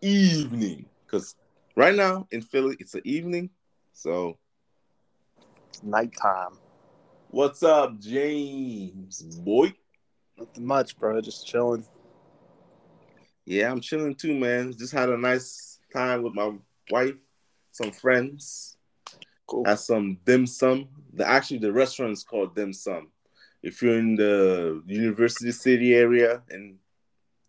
evening 0.00 0.86
because 1.04 1.36
right 1.76 1.94
now 1.94 2.26
in 2.30 2.42
Philly 2.42 2.76
it's 2.78 2.94
an 2.94 3.02
evening. 3.04 3.50
So 3.92 4.38
nighttime. 5.82 6.58
What's 7.28 7.62
up, 7.62 7.98
James? 8.00 9.22
Boy. 9.22 9.72
Nothing 10.36 10.66
much, 10.66 10.98
bro. 10.98 11.20
Just 11.20 11.46
chilling. 11.46 11.84
Yeah, 13.44 13.70
I'm 13.70 13.80
chilling 13.80 14.14
too, 14.14 14.34
man. 14.34 14.74
Just 14.76 14.92
had 14.92 15.08
a 15.10 15.16
nice 15.16 15.78
time 15.92 16.22
with 16.22 16.34
my 16.34 16.52
wife, 16.90 17.14
some 17.70 17.92
friends. 17.92 18.76
Cool. 19.46 19.64
Had 19.64 19.78
some 19.78 20.18
dim 20.24 20.46
sum. 20.46 20.88
The 21.12 21.28
actually 21.28 21.58
the 21.58 21.72
restaurant 21.72 22.12
is 22.12 22.24
called 22.24 22.54
dim 22.54 22.72
sum. 22.72 23.08
If 23.62 23.82
you're 23.82 23.98
in 23.98 24.16
the 24.16 24.82
University 24.86 25.52
City 25.52 25.94
area 25.94 26.42
in 26.50 26.78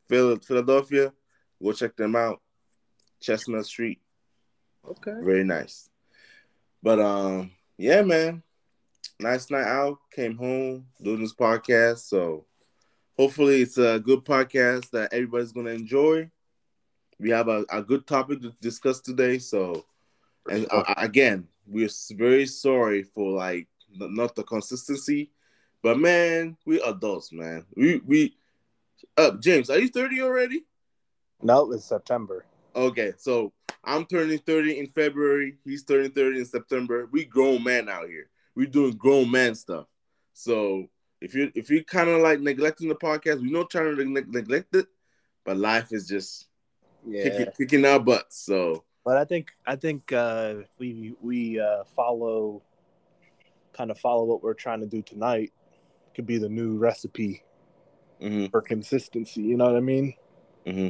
Philadelphia, 0.08 1.14
go 1.62 1.74
check 1.74 1.96
them 1.96 2.16
out. 2.16 2.42
Chestnut 3.20 3.66
Street. 3.66 4.00
Okay. 4.88 5.14
Very 5.22 5.44
nice. 5.44 5.90
But 6.82 7.00
um, 7.00 7.52
yeah, 7.78 8.02
man. 8.02 8.44
Nice 9.20 9.52
night 9.52 9.68
out. 9.68 10.00
Came 10.12 10.38
home 10.38 10.88
doing 11.02 11.22
this 11.22 11.36
podcast. 11.36 12.00
So 12.00 12.46
hopefully 13.18 13.62
it's 13.62 13.78
a 13.78 14.00
good 14.00 14.26
podcast 14.26 14.90
that 14.92 15.14
everybody's 15.14 15.52
gonna 15.52 15.72
enjoy. 15.72 16.30
We 17.20 17.30
have 17.30 17.48
a, 17.48 17.64
a 17.70 17.84
good 17.84 18.08
topic 18.08 18.42
to 18.42 18.54
discuss 18.62 19.00
today. 19.00 19.38
So 19.38 19.86
and 20.50 20.66
uh, 20.72 20.84
again, 20.98 21.48
we're 21.68 21.90
very 22.12 22.48
sorry 22.48 23.04
for 23.04 23.32
like 23.32 23.68
not 23.96 24.36
the 24.36 24.44
consistency, 24.44 25.30
but 25.84 26.00
man, 26.00 26.58
we 26.66 26.82
adults, 26.82 27.32
man. 27.32 27.66
We 27.76 28.02
we 28.06 28.36
uh 29.18 29.32
James, 29.40 29.70
are 29.70 29.80
you 29.80 29.90
30 29.90 30.22
already? 30.22 30.66
No, 31.42 31.72
it's 31.72 31.86
September. 31.86 32.46
Okay, 32.76 33.14
so 33.18 33.52
I'm 33.84 34.06
turning 34.06 34.40
30 34.40 34.80
in 34.80 34.88
February. 34.88 35.58
He's 35.66 35.84
turning 35.84 36.12
30 36.12 36.40
in 36.40 36.46
September. 36.46 37.10
We 37.12 37.26
grown 37.26 37.64
men 37.64 37.90
out 37.90 38.08
here. 38.08 38.30
We 38.56 38.68
doing 38.68 38.94
grown 38.94 39.32
man 39.32 39.56
stuff. 39.56 39.88
So 40.34 40.88
if 41.20 41.36
you 41.36 41.52
if 41.56 41.70
you 41.70 41.84
kind 41.84 42.10
of 42.10 42.22
like 42.22 42.40
neglecting 42.40 42.90
the 42.90 42.96
podcast, 42.96 43.42
we're 43.42 43.52
not 43.52 43.70
trying 43.70 43.96
to 43.96 44.06
ne- 44.06 44.22
neglect 44.28 44.76
it, 44.76 44.88
but 45.46 45.58
life 45.58 45.92
is 45.92 46.08
just 46.08 46.48
yeah. 47.06 47.24
kicking, 47.24 47.46
kicking 47.58 47.86
our 47.86 48.00
butts. 48.00 48.44
So, 48.44 48.84
but 49.06 49.18
I 49.18 49.26
think 49.26 49.52
I 49.66 49.76
think 49.76 50.12
uh, 50.12 50.56
we 50.78 51.16
we 51.22 51.60
uh, 51.60 51.84
follow 51.96 52.62
kind 53.74 53.92
of 53.92 54.00
follow 54.00 54.26
what 54.26 54.44
we're 54.44 54.54
trying 54.54 54.82
to 54.82 54.88
do 54.88 55.02
tonight 55.02 55.54
could 56.14 56.26
be 56.26 56.38
the 56.38 56.50
new 56.50 56.78
recipe 56.78 57.44
mm-hmm. 58.22 58.48
for 58.48 58.62
consistency. 58.62 59.42
You 59.42 59.58
know 59.58 59.66
what 59.66 59.78
I 59.78 59.82
mean? 59.82 60.14
Mm-hmm. 60.66 60.90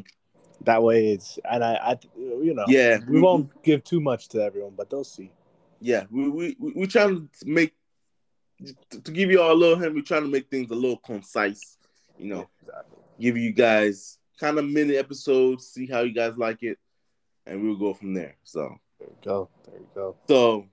That 0.66 0.84
way, 0.84 1.08
it's 1.14 1.40
and 1.50 1.64
I, 1.64 1.74
I, 1.74 2.00
you 2.16 2.54
know, 2.54 2.66
yeah, 2.68 3.00
we, 3.08 3.16
we 3.16 3.22
won't 3.22 3.64
give 3.64 3.84
too 3.84 4.00
much 4.00 4.28
to 4.30 4.44
everyone, 4.44 4.74
but 4.76 4.90
they'll 4.90 5.04
see. 5.04 5.32
Yeah, 5.80 6.06
we 6.12 6.30
we 6.30 6.56
we, 6.60 6.74
we 6.76 6.88
trying 6.88 7.30
to 7.40 7.46
make 7.46 7.74
to 8.90 9.12
give 9.12 9.32
you 9.32 9.42
all 9.42 9.54
a 9.54 9.54
little 9.54 9.78
hint. 9.78 9.96
We're 9.96 10.02
trying 10.02 10.24
to 10.24 10.30
make 10.30 10.50
things 10.50 10.70
a 10.70 10.76
little 10.76 10.98
concise. 10.98 11.78
You 12.20 12.28
know, 12.28 12.50
exactly. 12.62 12.98
give 13.20 13.38
you 13.38 13.52
guys 13.52 14.20
kind 14.40 14.60
of 14.60 14.66
mini 14.66 14.96
episodes, 14.96 15.68
see 15.68 15.88
how 15.88 16.02
you 16.02 16.14
guys 16.14 16.38
like 16.38 16.62
it, 16.62 16.78
and 17.46 17.64
we'll 17.64 17.78
go 17.78 17.94
from 17.94 18.14
there. 18.14 18.36
So 18.44 18.76
there 19.00 19.10
you 19.10 19.18
go. 19.24 19.50
There 19.66 19.80
you 19.80 19.88
go. 19.96 20.16
So 20.28 20.68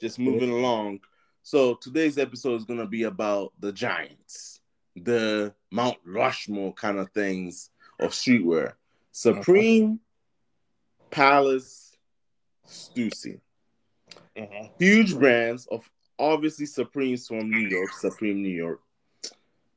just 0.00 0.18
moving 0.18 0.50
yeah. 0.50 0.58
along. 0.58 1.00
So 1.42 1.74
today's 1.74 2.18
episode 2.18 2.54
is 2.54 2.64
gonna 2.64 2.86
be 2.86 3.02
about 3.04 3.52
the 3.58 3.72
Giants, 3.72 4.60
the 4.94 5.54
Mount 5.72 5.98
Rushmore 6.06 6.72
kind 6.74 6.98
of 6.98 7.10
things 7.10 7.70
of 7.98 8.10
streetwear. 8.12 8.74
Supreme, 9.14 9.84
uh-huh. 9.84 11.06
Palace, 11.10 11.96
Stussy. 12.66 13.38
Uh-huh. 14.36 14.68
Huge 14.76 15.16
brands 15.16 15.68
of 15.70 15.88
obviously 16.18 16.66
Supreme's 16.66 17.28
from 17.28 17.48
New 17.48 17.68
York, 17.68 17.92
Supreme 17.92 18.42
New 18.42 18.48
York. 18.48 18.80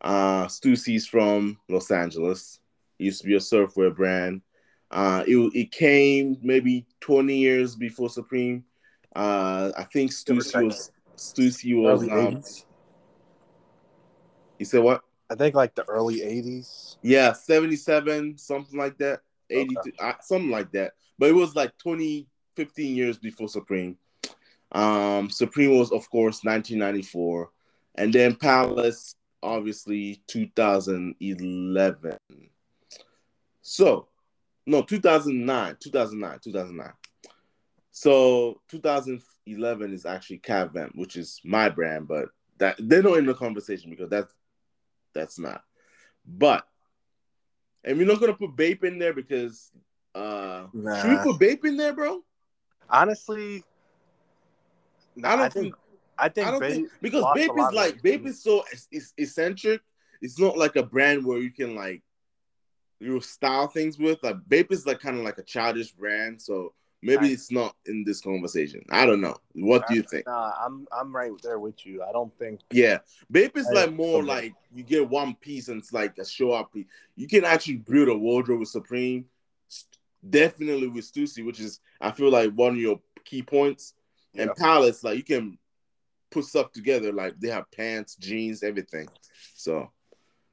Uh 0.01 0.47
Stussy's 0.47 1.05
from 1.05 1.59
Los 1.69 1.91
Angeles. 1.91 2.59
It 2.97 3.03
used 3.05 3.21
to 3.21 3.27
be 3.27 3.35
a 3.35 3.39
surfwear 3.39 3.95
brand. 3.95 4.41
Uh 4.89 5.23
it, 5.27 5.37
it 5.53 5.71
came 5.71 6.37
maybe 6.41 6.87
20 7.01 7.37
years 7.37 7.75
before 7.75 8.09
Supreme. 8.09 8.63
Uh 9.15 9.71
I 9.77 9.83
think 9.83 10.09
Stussy 10.09 10.63
was 10.63 10.91
Stussy 11.15 11.79
was 11.79 12.09
um, 12.09 12.41
You 14.57 14.65
said 14.65 14.81
what? 14.81 15.03
I 15.29 15.35
think 15.35 15.53
like 15.53 15.75
the 15.75 15.83
early 15.87 16.21
80s. 16.21 16.95
Yeah, 17.03 17.33
77, 17.33 18.39
something 18.39 18.79
like 18.79 18.97
that. 18.97 19.21
82, 19.49 19.79
okay. 19.79 19.91
uh, 19.99 20.13
something 20.21 20.51
like 20.51 20.71
that. 20.71 20.93
But 21.17 21.29
it 21.29 21.35
was 21.35 21.55
like 21.55 21.77
20, 21.77 22.27
15 22.55 22.95
years 22.95 23.17
before 23.17 23.47
Supreme. 23.47 23.97
Um, 24.71 25.29
Supreme 25.29 25.77
was, 25.77 25.91
of 25.91 26.09
course, 26.09 26.43
1994. 26.43 27.49
And 27.95 28.13
then 28.13 28.35
Palace, 28.35 29.15
obviously, 29.41 30.21
2011. 30.27 32.17
So, 33.61 34.07
no, 34.65 34.81
2009, 34.83 35.77
2009, 35.79 36.39
2009. 36.43 36.93
So 37.97 38.61
2011 38.67 39.91
is 39.91 40.05
actually 40.05 40.37
Cavvamp, 40.37 40.95
which 40.95 41.15
is 41.15 41.41
my 41.43 41.67
brand, 41.67 42.07
but 42.07 42.29
that 42.59 42.75
they're 42.77 43.01
not 43.01 43.17
in 43.17 43.25
the 43.25 43.33
conversation 43.33 43.89
because 43.89 44.09
that's 44.09 44.31
that's 45.15 45.39
not. 45.39 45.63
But 46.23 46.67
and 47.83 47.97
we're 47.97 48.07
not 48.07 48.19
gonna 48.19 48.33
put 48.33 48.55
Bape 48.55 48.83
in 48.83 48.99
there 48.99 49.13
because 49.13 49.71
uh 50.15 50.67
nah. 50.73 51.01
should 51.01 51.09
we 51.11 51.17
put 51.17 51.39
Bape 51.39 51.65
in 51.65 51.77
there, 51.77 51.93
bro? 51.93 52.21
Honestly, 52.89 53.63
I 55.23 55.35
don't 55.35 55.39
I 55.39 55.49
think, 55.49 55.53
think 55.53 55.75
I 56.17 56.29
think 56.29 56.47
I 56.47 56.51
don't 56.51 56.59
Bape 56.59 56.73
think, 56.73 56.91
because 57.01 57.25
Bape 57.35 57.51
is 57.57 57.73
like 57.73 58.01
Bape 58.01 58.25
is 58.25 58.41
so 58.41 58.63
it's 58.91 59.13
eccentric. 59.17 59.81
It's 60.21 60.39
not 60.39 60.57
like 60.57 60.75
a 60.75 60.83
brand 60.83 61.25
where 61.25 61.37
you 61.37 61.51
can 61.51 61.75
like 61.75 62.01
you 62.99 63.19
style 63.21 63.67
things 63.67 63.99
with. 63.99 64.19
Like 64.23 64.37
Bape 64.47 64.71
is 64.71 64.85
like 64.85 64.99
kind 64.99 65.17
of 65.17 65.23
like 65.23 65.37
a 65.37 65.43
childish 65.43 65.91
brand, 65.91 66.41
so 66.41 66.73
maybe 67.01 67.27
I, 67.27 67.31
it's 67.31 67.51
not 67.51 67.75
in 67.85 68.03
this 68.03 68.21
conversation. 68.21 68.83
I 68.89 69.05
don't 69.05 69.21
know. 69.21 69.37
What 69.53 69.83
I, 69.83 69.87
do 69.87 69.95
you 69.95 70.03
think? 70.03 70.27
Nah, 70.27 70.53
I'm 70.59 70.87
I'm 70.91 71.15
right 71.15 71.31
there 71.43 71.59
with 71.59 71.85
you. 71.85 72.03
I 72.03 72.11
don't 72.11 72.33
think. 72.37 72.61
Yeah, 72.71 72.99
Bape 73.31 73.57
is 73.57 73.69
like 73.73 73.93
more 73.93 74.23
like 74.23 74.53
you 74.73 74.83
get 74.83 75.09
one 75.09 75.35
piece 75.35 75.67
and 75.67 75.79
it's 75.79 75.93
like 75.93 76.17
a 76.17 76.25
show 76.25 76.51
up 76.51 76.73
piece. 76.73 76.87
You 77.15 77.27
can 77.27 77.45
actually 77.45 77.77
build 77.77 78.09
a 78.09 78.17
wardrobe 78.17 78.59
with 78.59 78.69
Supreme. 78.69 79.25
Definitely 80.27 80.87
with 80.87 81.11
Stussy, 81.11 81.45
which 81.45 81.59
is 81.59 81.79
I 82.01 82.11
feel 82.11 82.31
like 82.31 82.51
one 82.51 82.71
of 82.73 82.77
your 82.77 82.99
key 83.23 83.43
points 83.43 83.93
and 84.35 84.53
Palace, 84.55 85.03
like 85.03 85.17
you 85.17 85.23
can 85.23 85.57
put 86.31 86.45
stuff 86.45 86.71
together. 86.71 87.11
Like 87.11 87.39
they 87.39 87.49
have 87.49 87.69
pants, 87.71 88.15
jeans, 88.15 88.63
everything. 88.63 89.07
So, 89.53 89.91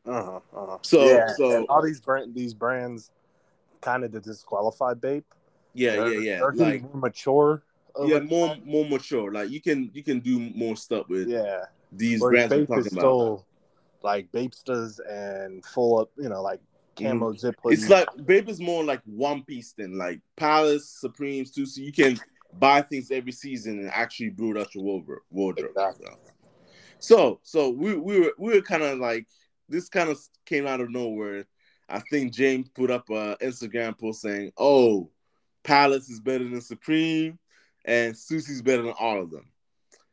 uh-huh, 0.07 0.41
uh-huh. 0.55 0.79
so 0.83 1.05
yeah, 1.05 1.29
so 1.37 1.65
all 1.69 1.83
these 1.83 2.01
brand 2.01 2.35
these 2.35 2.55
brands 2.55 3.11
kind 3.81 4.05
of 4.05 4.13
to 4.13 4.21
disqualify 4.21 4.95
Bape. 4.95 5.27
Yeah, 5.75 5.97
they're, 5.97 6.21
yeah, 6.21 6.41
yeah. 6.41 6.65
Like 6.65 6.83
more 6.83 7.03
mature. 7.03 7.63
Yeah, 8.05 8.21
more 8.21 8.49
time. 8.49 8.63
more 8.65 8.85
mature. 8.87 9.33
Like 9.33 9.51
you 9.51 9.61
can 9.61 9.91
you 9.93 10.03
can 10.03 10.21
do 10.21 10.39
more 10.39 10.77
stuff 10.77 11.09
with 11.09 11.29
yeah 11.29 11.65
these 11.93 12.21
brands 12.21 12.53
Bape 12.53 12.69
we're 12.69 12.77
talking 12.77 12.93
about. 12.93 13.01
Still, 13.01 13.47
like 14.03 14.31
Bapestas 14.33 15.01
and 15.09 15.65
full 15.65 16.01
up, 16.01 16.11
you 16.17 16.29
know, 16.29 16.43
like 16.43 16.61
camo 16.97 17.33
mm. 17.33 17.39
zip. 17.39 17.57
It's 17.65 17.89
like 17.89 18.09
Bape 18.25 18.49
is 18.49 18.61
more 18.61 18.85
like 18.85 19.01
one 19.05 19.43
piece 19.43 19.73
than 19.73 19.99
like 19.99 20.21
Palace, 20.37 20.89
Supremes 21.01 21.51
too. 21.51 21.67
So 21.67 21.81
you 21.81 21.93
can 21.93 22.19
buy 22.59 22.83
things 22.83 23.11
every 23.11 23.33
season 23.33 23.81
and 23.81 23.91
actually 23.91 24.31
build 24.31 24.59
out 24.59 24.75
your 24.75 24.85
wardrobe. 24.85 25.21
wardrobe 25.31 25.71
exactly. 25.71 26.09
So, 26.99 27.41
so 27.43 27.71
we 27.71 27.97
we 27.97 28.21
were 28.21 28.33
we 28.39 28.55
were 28.55 28.63
kind 28.63 28.83
of 28.83 28.99
like 28.99 29.27
this 29.69 29.89
kind 29.89 30.11
of 30.11 30.19
came 30.47 30.67
out 30.67 30.81
of 30.81 30.91
nowhere. 30.91 31.47
I 31.89 32.01
think 32.11 32.33
James 32.33 32.69
put 32.71 32.91
up 32.91 33.09
a 33.11 33.37
Instagram 33.43 33.99
post 33.99 34.23
saying, 34.23 34.53
"Oh, 34.57 35.11
Palace 35.65 36.09
is 36.09 36.21
better 36.21 36.45
than 36.45 36.61
Supreme, 36.61 37.39
and 37.85 38.15
Stussy's 38.15 38.63
better 38.63 38.83
than 38.83 38.95
all 38.99 39.21
of 39.21 39.31
them." 39.31 39.51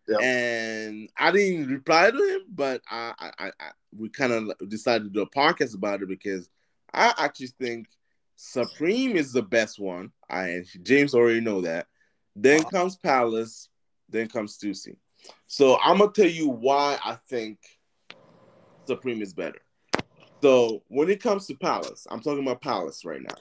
Yep. 0.07 0.21
And 0.21 1.09
I 1.17 1.31
didn't 1.31 1.69
reply 1.69 2.11
to 2.11 2.17
him, 2.17 2.41
but 2.49 2.81
I, 2.89 3.13
I, 3.39 3.51
I 3.59 3.69
we 3.95 4.09
kind 4.09 4.33
of 4.33 4.69
decided 4.69 5.05
to 5.05 5.09
do 5.09 5.21
a 5.21 5.29
podcast 5.29 5.75
about 5.75 6.01
it 6.01 6.09
because 6.09 6.49
I 6.93 7.13
actually 7.17 7.51
think 7.59 7.87
Supreme 8.35 9.15
is 9.15 9.31
the 9.31 9.43
best 9.43 9.79
one. 9.79 10.11
I 10.29 10.63
James 10.81 11.13
already 11.13 11.41
know 11.41 11.61
that, 11.61 11.87
then 12.35 12.61
uh-huh. 12.61 12.69
comes 12.69 12.95
Palace, 12.97 13.69
then 14.09 14.27
comes 14.27 14.57
Stussy. 14.57 14.95
So 15.47 15.77
I'm 15.81 15.99
gonna 15.99 16.11
tell 16.11 16.25
you 16.25 16.49
why 16.49 16.97
I 17.03 17.17
think 17.29 17.59
Supreme 18.87 19.21
is 19.21 19.33
better. 19.33 19.61
So 20.41 20.81
when 20.87 21.09
it 21.09 21.21
comes 21.21 21.45
to 21.47 21.55
Palace, 21.55 22.07
I'm 22.09 22.19
talking 22.19 22.43
about 22.43 22.61
Palace 22.61 23.05
right 23.05 23.21
now. 23.21 23.35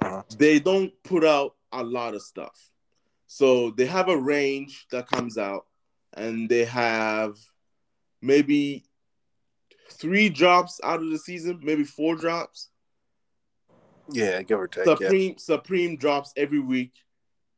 Uh-huh. 0.00 0.22
They 0.36 0.58
don't 0.58 0.92
put 1.02 1.24
out 1.24 1.54
a 1.72 1.82
lot 1.82 2.14
of 2.14 2.22
stuff. 2.22 2.70
So 3.26 3.70
they 3.70 3.86
have 3.86 4.08
a 4.08 4.16
range 4.16 4.86
that 4.90 5.08
comes 5.08 5.36
out, 5.36 5.66
and 6.14 6.48
they 6.48 6.64
have 6.64 7.36
maybe 8.22 8.84
three 9.90 10.28
drops 10.28 10.80
out 10.82 11.02
of 11.02 11.10
the 11.10 11.18
season, 11.18 11.60
maybe 11.62 11.84
four 11.84 12.16
drops. 12.16 12.68
Yeah, 14.10 14.42
give 14.42 14.58
or 14.58 14.68
take. 14.68 14.84
Supreme 14.84 15.32
yeah. 15.32 15.38
Supreme 15.38 15.96
drops 15.96 16.32
every 16.36 16.60
week 16.60 16.92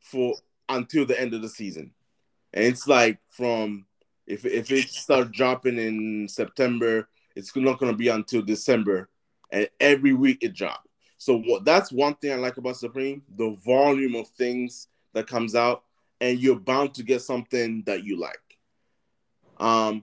for 0.01 0.35
until 0.69 1.07
the 1.07 1.21
end 1.21 1.35
of 1.35 1.43
the 1.43 1.49
season, 1.49 1.93
and 2.53 2.65
it's 2.65 2.89
like 2.89 3.19
from 3.31 3.87
if 4.27 4.45
if 4.45 4.73
it 4.73 4.89
starts 4.89 5.31
dropping 5.31 5.79
in 5.79 6.27
September, 6.29 7.09
it's 7.37 7.55
not 7.55 7.79
going 7.79 7.93
to 7.93 7.99
be 7.99 8.09
until 8.09 8.43
December, 8.43 9.09
and 9.53 9.69
every 9.79 10.13
week 10.13 10.39
it 10.43 10.55
drops. 10.55 10.90
So 11.21 11.37
what 11.37 11.67
that's 11.67 11.93
one 11.93 12.15
thing 12.15 12.33
I 12.33 12.37
like 12.37 12.57
about 12.57 12.79
Supreme, 12.79 13.21
the 13.37 13.51
volume 13.63 14.15
of 14.15 14.27
things 14.29 14.89
that 15.13 15.27
comes 15.27 15.55
out, 15.55 15.85
and 16.19 16.39
you're 16.39 16.59
bound 16.59 16.95
to 16.95 17.03
get 17.03 17.21
something 17.21 17.83
that 17.85 18.05
you 18.05 18.19
like. 18.19 18.39
Um, 19.59 20.03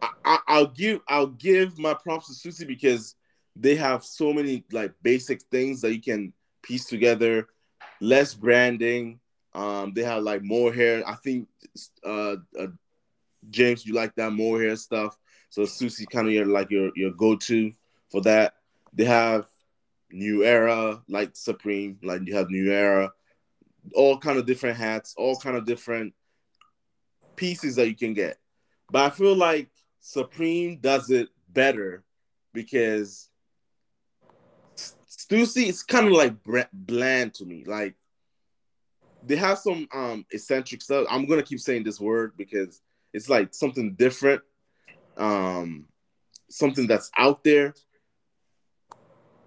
I, 0.00 0.38
I, 0.46 0.58
will 0.60 0.68
give 0.68 1.00
I'll 1.08 1.26
give 1.26 1.80
my 1.80 1.94
props 1.94 2.28
to 2.28 2.48
Stussy 2.48 2.64
because 2.64 3.16
they 3.56 3.74
have 3.74 4.04
so 4.04 4.32
many 4.32 4.62
like 4.70 4.92
basic 5.02 5.42
things 5.50 5.80
that 5.80 5.92
you 5.92 6.00
can 6.00 6.32
piece 6.62 6.84
together, 6.84 7.48
less 8.00 8.34
branding. 8.34 9.18
Um, 9.52 9.92
they 9.96 10.04
have 10.04 10.22
like 10.22 10.44
more 10.44 10.72
hair. 10.72 11.02
I 11.04 11.16
think 11.16 11.48
uh, 12.04 12.36
uh 12.56 12.68
James, 13.50 13.84
you 13.84 13.94
like 13.94 14.14
that 14.14 14.30
more 14.30 14.62
hair 14.62 14.76
stuff. 14.76 15.18
So 15.50 15.62
Stussy 15.62 16.08
kind 16.08 16.28
of 16.28 16.32
your 16.32 16.46
like 16.46 16.70
your 16.70 16.92
your 16.94 17.10
go 17.10 17.34
to 17.34 17.72
for 18.08 18.20
that. 18.20 18.54
They 18.92 19.04
have 19.04 19.46
New 20.10 20.44
Era, 20.44 21.02
like 21.08 21.30
Supreme, 21.34 21.98
like 22.02 22.22
you 22.26 22.36
have 22.36 22.50
New 22.50 22.70
Era, 22.70 23.12
all 23.94 24.18
kind 24.18 24.38
of 24.38 24.46
different 24.46 24.76
hats, 24.76 25.14
all 25.16 25.36
kind 25.36 25.56
of 25.56 25.64
different 25.64 26.14
pieces 27.36 27.76
that 27.76 27.88
you 27.88 27.96
can 27.96 28.14
get. 28.14 28.38
But 28.90 29.04
I 29.04 29.10
feel 29.10 29.34
like 29.34 29.70
Supreme 30.00 30.78
does 30.80 31.10
it 31.10 31.28
better 31.48 32.04
because 32.52 33.28
Stussy 34.76 35.66
is 35.66 35.82
kind 35.82 36.06
of 36.06 36.12
like 36.12 36.34
bland 36.72 37.34
to 37.34 37.44
me. 37.44 37.64
Like 37.64 37.94
they 39.24 39.36
have 39.36 39.58
some 39.58 39.88
um 39.92 40.26
eccentric 40.30 40.82
stuff. 40.82 41.06
I'm 41.08 41.26
gonna 41.26 41.42
keep 41.42 41.60
saying 41.60 41.84
this 41.84 42.00
word 42.00 42.32
because 42.36 42.80
it's 43.12 43.28
like 43.28 43.54
something 43.54 43.94
different, 43.94 44.42
um, 45.16 45.86
something 46.50 46.86
that's 46.86 47.10
out 47.16 47.44
there. 47.44 47.74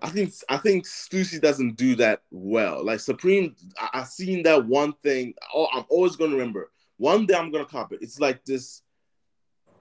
I 0.06 0.10
think 0.10 0.34
I 0.50 0.58
think 0.58 0.86
Stussy 0.86 1.42
doesn't 1.42 1.78
do 1.78 1.96
that 1.96 2.22
well. 2.30 2.86
Like 2.86 3.00
Supreme, 3.00 3.56
I, 3.80 4.02
I 4.02 4.04
seen 4.04 4.44
that 4.44 4.64
one 4.64 4.94
thing. 4.94 5.34
Oh, 5.52 5.68
I'm 5.74 5.86
always 5.90 6.16
gonna 6.16 6.34
remember. 6.34 6.72
One 6.98 7.26
day 7.26 7.34
I'm 7.34 7.52
gonna 7.52 7.66
copy 7.66 7.96
it. 7.96 8.04
It's 8.04 8.20
like 8.20 8.46
this 8.46 8.84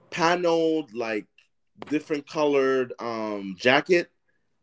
paneled, 0.09 0.95
like 0.95 1.27
different 1.89 2.27
colored 2.27 2.91
um 2.97 3.55
jacket 3.59 4.09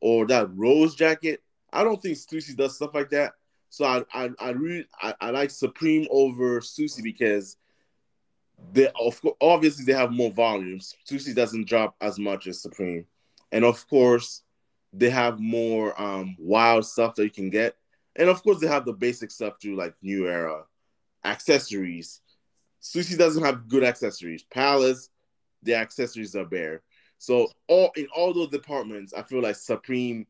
or 0.01 0.27
that 0.27 0.51
rose 0.57 0.97
jacket. 0.97 1.45
I 1.73 1.85
don't 1.85 2.03
think 2.03 2.17
Stussy 2.17 2.57
does 2.57 2.75
stuff 2.75 2.93
like 2.93 3.11
that. 3.11 3.35
So 3.69 3.85
I 3.85 4.03
I 4.13 4.31
I 4.41 4.51
really 4.51 4.87
I, 5.01 5.15
I 5.21 5.31
like 5.31 5.51
Supreme 5.51 6.09
over 6.11 6.61
Stussy 6.61 7.05
because 7.05 7.57
they 8.73 8.89
of 9.01 9.23
course 9.23 9.37
obviously 9.41 9.85
they 9.85 9.93
have 9.93 10.11
more 10.11 10.33
volumes. 10.33 10.97
Stussy 11.09 11.33
doesn't 11.37 11.69
drop 11.69 11.95
as 12.01 12.19
much 12.19 12.49
as 12.49 12.61
Supreme, 12.61 13.07
and 13.53 13.65
of 13.65 13.87
course 13.87 14.43
they 14.93 15.11
have 15.11 15.41
more 15.41 16.01
um, 16.01 16.37
wild 16.39 16.87
stuff 16.87 17.15
that 17.17 17.25
you 17.25 17.31
can 17.31 17.51
get. 17.51 17.77
And 18.17 18.29
of 18.29 18.43
course, 18.43 18.61
they 18.61 18.67
have 18.67 18.85
the 18.85 18.93
basic 18.93 19.31
stuff 19.31 19.59
too, 19.59 19.75
like 19.75 19.95
New 20.03 20.29
Era, 20.29 20.65
accessories. 21.25 22.21
Stussy 22.83 23.17
doesn't 23.17 23.45
have 23.45 23.69
good 23.69 23.85
accessories. 23.85 24.43
Palace, 24.43 25.09
the 25.63 25.75
accessories 25.75 26.37
are 26.37 26.45
bare. 26.45 26.83
So 27.19 27.49
all 27.69 27.93
in 27.97 28.07
all 28.15 28.35
those 28.35 28.49
departments, 28.49 29.15
I 29.15 29.23
feel 29.23 29.41
like 29.41 29.57
Supreme 29.57 30.27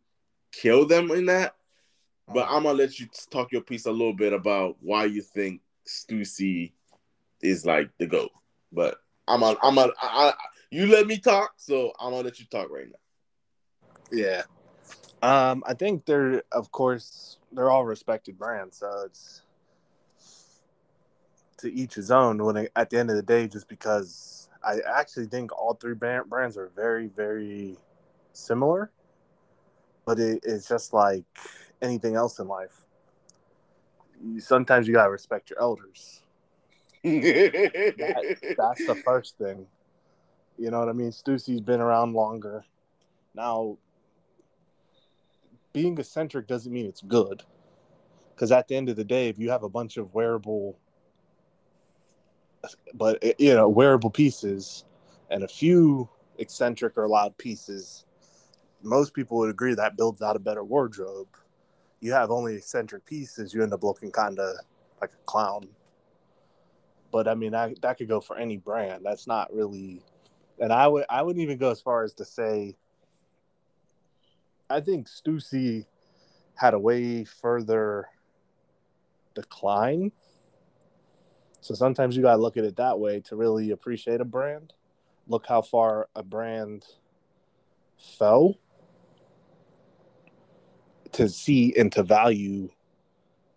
killed 0.53 0.91
them 0.91 1.11
in 1.11 1.27
that. 1.27 1.57
But 2.33 2.47
I'm 2.49 2.63
gonna 2.63 2.79
let 2.79 3.01
you 3.01 3.09
talk 3.31 3.53
your 3.53 3.63
piece 3.63 3.87
a 3.87 3.91
little 3.91 4.13
bit 4.13 4.33
about 4.33 4.77
why 4.81 5.07
you 5.07 5.23
think 5.23 5.61
Stussy 5.87 6.73
is 7.41 7.67
like 7.67 7.91
the 7.99 8.07
goat. 8.07 8.31
But 8.73 8.99
I'm 9.27 9.43
on. 9.43 9.57
I'm 9.63 9.79
on. 9.79 9.91
I, 10.01 10.29
I, 10.29 10.33
you 10.71 10.87
let 10.87 11.07
me 11.07 11.19
talk, 11.19 11.55
so 11.57 11.93
I'm 11.99 12.13
gonna 12.13 12.25
let 12.25 12.39
you 12.39 12.47
talk 12.47 12.71
right 12.71 12.87
now. 12.87 12.99
Yeah. 14.11 14.43
Um, 15.23 15.63
I 15.67 15.75
think 15.75 16.05
they're, 16.05 16.43
of 16.51 16.73
course, 16.73 17.39
they're 17.53 17.71
all 17.71 17.85
respected 17.85 18.39
brands, 18.39 18.79
so 18.79 19.05
it's 19.07 19.43
to 21.59 21.73
each 21.73 21.95
his 21.95 22.11
own. 22.11 22.45
When 22.45 22.57
it, 22.57 22.73
at 22.75 22.91
the 22.91 22.99
end 22.99 23.11
of 23.11 23.17
the 23.17 23.23
day, 23.23 23.47
just 23.47 23.69
because 23.69 24.49
I 24.65 24.79
actually 24.81 25.27
think 25.27 25.53
all 25.53 25.75
three 25.75 25.95
brand, 25.95 26.29
brands 26.29 26.57
are 26.57 26.71
very, 26.75 27.07
very 27.07 27.77
similar, 28.33 28.91
but 30.05 30.19
it, 30.19 30.41
it's 30.43 30.69
just 30.69 30.93
like 30.93 31.25
anything 31.81 32.17
else 32.17 32.39
in 32.39 32.49
life. 32.49 32.83
sometimes 34.39 34.89
you 34.89 34.95
gotta 34.95 35.11
respect 35.11 35.51
your 35.51 35.61
elders. 35.61 36.23
that, 37.05 38.55
that's 38.59 38.87
the 38.87 38.95
first 39.05 39.39
thing. 39.39 39.67
You 40.59 40.71
know 40.71 40.81
what 40.81 40.89
I 40.89 40.93
mean? 40.93 41.11
Stussy's 41.11 41.61
been 41.61 41.81
around 41.81 42.15
longer. 42.15 42.65
Now 43.35 43.79
being 45.73 45.97
eccentric 45.99 46.47
doesn't 46.47 46.73
mean 46.73 46.87
it's 46.87 47.03
good. 47.03 47.43
Because 48.35 48.53
at 48.53 48.69
the 48.69 48.77
end 48.77 48.89
of 48.89 48.97
the 48.97 49.05
day, 49.05 49.29
if 49.29 49.39
you 49.39 49.51
have 49.51 49.63
a 49.63 49.69
bunch 49.69 49.97
of 49.97 50.15
wearable, 50.15 50.79
but 52.95 53.19
eh, 53.23 53.35
you 53.39 53.55
know, 53.55 53.69
wearable 53.69 54.11
pieces 54.11 54.85
and 55.31 55.43
a 55.43 55.49
few 55.49 56.09
eccentric 56.39 56.97
or 56.97 57.09
loud 57.09 57.37
pieces, 57.39 58.05
most 58.83 59.15
people 59.15 59.39
would 59.39 59.51
agree 59.51 59.75
that 59.75 59.97
builds 59.97 60.23
out 60.23 60.37
a 60.37 60.41
better 60.41 60.65
wardrobe. 60.65 61.29
You 62.01 62.13
have 62.13 62.31
only 62.31 62.57
eccentric 62.57 63.05
pieces, 63.05 63.55
you 63.55 63.63
end 63.63 63.73
up 63.73 63.85
looking 63.85 64.11
kind 64.11 64.39
of 64.39 64.57
like 65.01 65.13
a 65.13 65.25
clown. 65.27 65.69
But 67.13 67.29
I 67.29 67.35
mean, 67.35 67.53
that, 67.53 67.81
that 67.83 67.99
could 67.99 68.09
go 68.09 68.21
for 68.21 68.37
any 68.37 68.57
brand. 68.57 69.05
That's 69.05 69.27
not 69.27 69.53
really, 69.53 70.03
and 70.59 70.73
I 70.73 70.89
would 70.89 71.05
I 71.11 71.23
wouldn't 71.23 71.43
even 71.43 71.59
go 71.59 71.71
as 71.71 71.81
far 71.81 72.03
as 72.03 72.15
to 72.15 72.25
say 72.25 72.75
I 74.73 74.81
think 74.81 75.07
Stussy 75.07 75.85
had 76.55 76.73
a 76.73 76.79
way 76.79 77.25
further 77.25 78.09
decline. 79.35 80.13
So 81.61 81.75
sometimes 81.75 82.17
you 82.17 82.23
gotta 82.23 82.41
look 82.41 82.57
at 82.57 82.65
it 82.65 82.77
that 82.77 82.99
way 82.99 83.21
to 83.21 83.37
really 83.37 83.71
appreciate 83.71 84.21
a 84.21 84.25
brand. 84.25 84.73
Look 85.29 85.47
how 85.47 85.61
far 85.61 86.09
a 86.17 86.23
brand 86.23 86.87
fell 88.19 88.55
to 91.13 91.29
see 91.29 91.75
and 91.77 91.93
to 91.93 92.03
value 92.03 92.71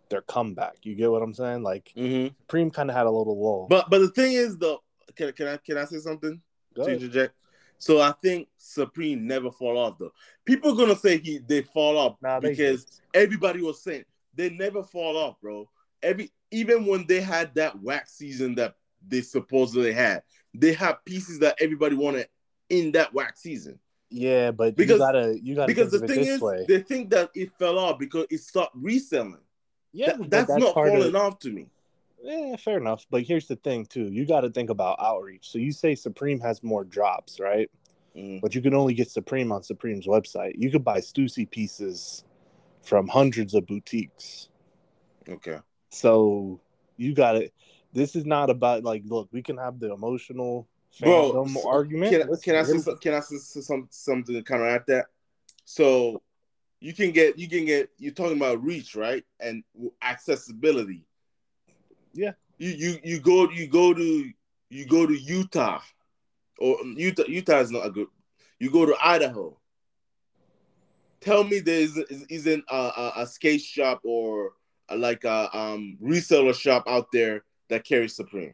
their 0.10 0.22
comeback. 0.22 0.78
You 0.84 0.96
get 0.96 1.10
what 1.10 1.24
I'm 1.24 1.34
saying? 1.34 1.64
Like 1.64 1.92
mm-hmm. 1.96 2.36
Preem 2.54 2.74
kind 2.74 2.90
of 2.90 2.96
had 2.96 3.06
a 3.06 3.12
little 3.12 3.42
lull. 3.42 3.68
But 3.70 3.90
but 3.90 4.00
the 4.00 4.10
thing 4.10 4.34
is 4.34 4.58
though, 4.58 4.84
can, 5.16 5.32
can 5.32 5.48
I 5.48 5.58
can 5.58 5.78
I 5.78 5.86
say 5.86 6.00
something? 6.00 6.42
Go 6.76 6.86
to 6.86 6.94
interject? 6.94 7.34
So 7.78 8.02
I 8.02 8.14
think 8.14 8.48
Supreme 8.58 9.28
never 9.28 9.52
fall 9.52 9.78
off 9.78 9.98
though. 9.98 10.12
People 10.46 10.72
are 10.72 10.76
gonna 10.76 10.96
say 10.96 11.18
he 11.18 11.40
they 11.40 11.62
fall 11.62 11.98
off 11.98 12.18
nah, 12.22 12.40
because 12.40 13.02
everybody 13.14 13.62
was 13.62 13.82
saying 13.82 14.06
they 14.34 14.50
never 14.50 14.84
fall 14.84 15.18
off, 15.18 15.40
bro. 15.42 15.70
Every 16.02 16.32
even 16.52 16.86
when 16.86 17.06
they 17.08 17.22
had 17.22 17.54
that 17.56 17.82
wax 17.82 18.14
season 18.14 18.56
that 18.56 18.76
they 19.08 19.22
supposedly 19.22 19.92
had, 19.92 20.24
they 20.54 20.74
had 20.74 20.98
pieces 21.06 21.40
that 21.40 21.58
everybody 21.60 21.96
wanted 21.96 22.28
in 22.70 22.92
that 22.94 23.14
wax 23.14 23.42
season. 23.42 23.80
Yeah, 24.10 24.52
but 24.52 24.76
because, 24.76 24.94
you 24.94 24.98
gotta 25.00 25.40
you 25.42 25.56
gotta 25.56 25.68
because 25.68 25.92
the 25.92 26.08
thing 26.08 26.22
is 26.22 26.40
way. 26.40 26.66
they 26.68 26.80
think 26.80 27.10
that 27.10 27.32
it 27.36 27.52
fell 27.58 27.78
off 27.78 28.00
because 28.00 28.26
it 28.30 28.40
stopped 28.40 28.76
reselling. 28.76 29.40
Yeah, 29.92 30.14
that, 30.18 30.30
that's, 30.30 30.48
that's, 30.48 30.64
not 30.64 30.74
falling 30.74 31.04
of, 31.04 31.16
off 31.16 31.40
to 31.40 31.50
me. 31.50 31.68
Yeah, 32.26 32.56
fair 32.56 32.78
enough. 32.78 33.06
But 33.10 33.24
here's 33.24 33.48
the 33.48 33.56
thing, 33.56 33.86
too. 33.86 34.06
You 34.06 34.26
got 34.26 34.42
to 34.42 34.50
think 34.50 34.72
about 34.72 34.98
outreach. 35.00 35.50
So 35.50 35.60
you 35.60 35.72
say 35.72 35.94
Supreme 35.94 36.40
has 36.40 36.64
more 36.64 36.84
drops, 36.84 37.40
right? 37.40 37.70
Mm. 38.16 38.42
But 38.42 38.56
you 38.56 38.62
can 38.62 38.74
only 38.74 38.96
get 38.96 39.12
Supreme 39.12 39.52
on 39.52 39.62
Supreme's 39.62 40.08
website. 40.08 40.54
You 40.58 40.72
could 40.72 40.84
buy 40.84 41.00
Stussy 41.00 41.50
pieces 41.50 42.24
from 42.82 43.08
hundreds 43.08 43.54
of 43.54 43.68
boutiques. 43.68 44.50
Okay. 45.30 45.60
So 45.90 46.60
you 46.98 47.14
got 47.14 47.36
it. 47.36 47.54
This 47.94 48.16
is 48.16 48.26
not 48.26 48.50
about 48.50 48.84
like, 48.84 49.04
look, 49.06 49.30
we 49.32 49.44
can 49.44 49.58
have 49.58 49.80
the 49.80 49.94
emotional 49.94 50.68
Bro, 51.00 51.48
argument. 51.66 52.12
Can, 52.12 52.38
can 52.38 52.56
I 52.56 52.64
say 52.64 52.94
can 53.02 53.14
I 53.14 53.20
say 53.20 53.38
some 53.38 53.88
something 53.92 54.34
to 54.34 54.42
counteract 54.42 54.88
that? 54.88 55.08
So 55.66 56.22
you 56.80 56.94
can 56.94 57.12
get 57.12 57.38
you 57.38 57.50
can 57.50 57.66
get 57.66 57.90
you're 57.98 58.14
talking 58.14 58.38
about 58.38 58.64
reach, 58.64 58.96
right? 58.96 59.24
And 59.40 59.64
accessibility. 60.02 61.06
Yeah. 62.16 62.32
You 62.58 62.70
you 62.70 63.00
you 63.04 63.20
go 63.20 63.50
you 63.50 63.68
go 63.68 63.94
to 63.94 64.32
you 64.70 64.86
go 64.86 65.06
to 65.06 65.14
Utah, 65.14 65.82
or 66.58 66.78
Utah 66.96 67.24
Utah 67.28 67.60
is 67.60 67.72
not 67.72 67.86
a 67.86 67.92
good. 67.92 68.08
You 68.60 68.72
go 68.72 68.86
to 68.86 68.96
Idaho. 69.04 69.58
Tell 71.20 71.44
me 71.44 71.60
there 71.60 71.82
is 71.82 71.98
isn't 72.30 72.64
a, 72.70 72.76
a, 72.76 73.14
a 73.18 73.28
skate 73.28 73.62
shop 73.62 74.02
or 74.04 74.54
a, 74.90 74.96
like 74.96 75.26
a 75.26 75.50
um, 75.58 75.98
reseller 76.02 76.54
shop 76.54 76.86
out 76.88 77.12
there 77.12 77.44
that 77.70 77.84
carries 77.84 78.16
Supreme. 78.16 78.54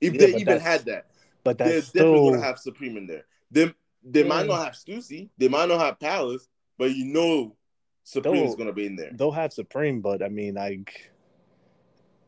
If 0.00 0.14
yeah, 0.14 0.20
they 0.20 0.36
even 0.36 0.60
had 0.60 0.86
that, 0.86 1.06
but 1.44 1.58
that's 1.58 1.70
they're 1.70 1.82
still... 1.82 2.12
definitely 2.12 2.30
gonna 2.30 2.46
have 2.46 2.58
Supreme 2.58 2.96
in 2.96 3.06
there. 3.06 3.24
They 3.50 3.74
they 4.02 4.22
yeah. 4.22 4.28
might 4.28 4.46
not 4.46 4.64
have 4.64 4.74
Stussy, 4.74 5.28
they 5.36 5.48
might 5.48 5.68
not 5.68 5.80
have 5.80 6.00
Palace, 6.00 6.48
but 6.78 6.94
you 6.94 7.04
know 7.04 7.56
Supreme 8.04 8.44
is 8.44 8.54
gonna 8.54 8.72
be 8.72 8.86
in 8.86 8.96
there. 8.96 9.10
They'll 9.12 9.32
have 9.32 9.52
Supreme, 9.52 10.00
but 10.00 10.22
I 10.22 10.28
mean, 10.28 10.54
like 10.54 11.10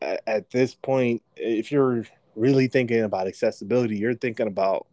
at, 0.01 0.49
this 0.51 0.75
point, 0.75 1.21
if 1.35 1.71
you're 1.71 2.05
really 2.35 2.67
thinking 2.67 3.03
about 3.03 3.27
accessibility, 3.27 3.97
you're 3.97 4.13
thinking 4.13 4.47
about 4.47 4.87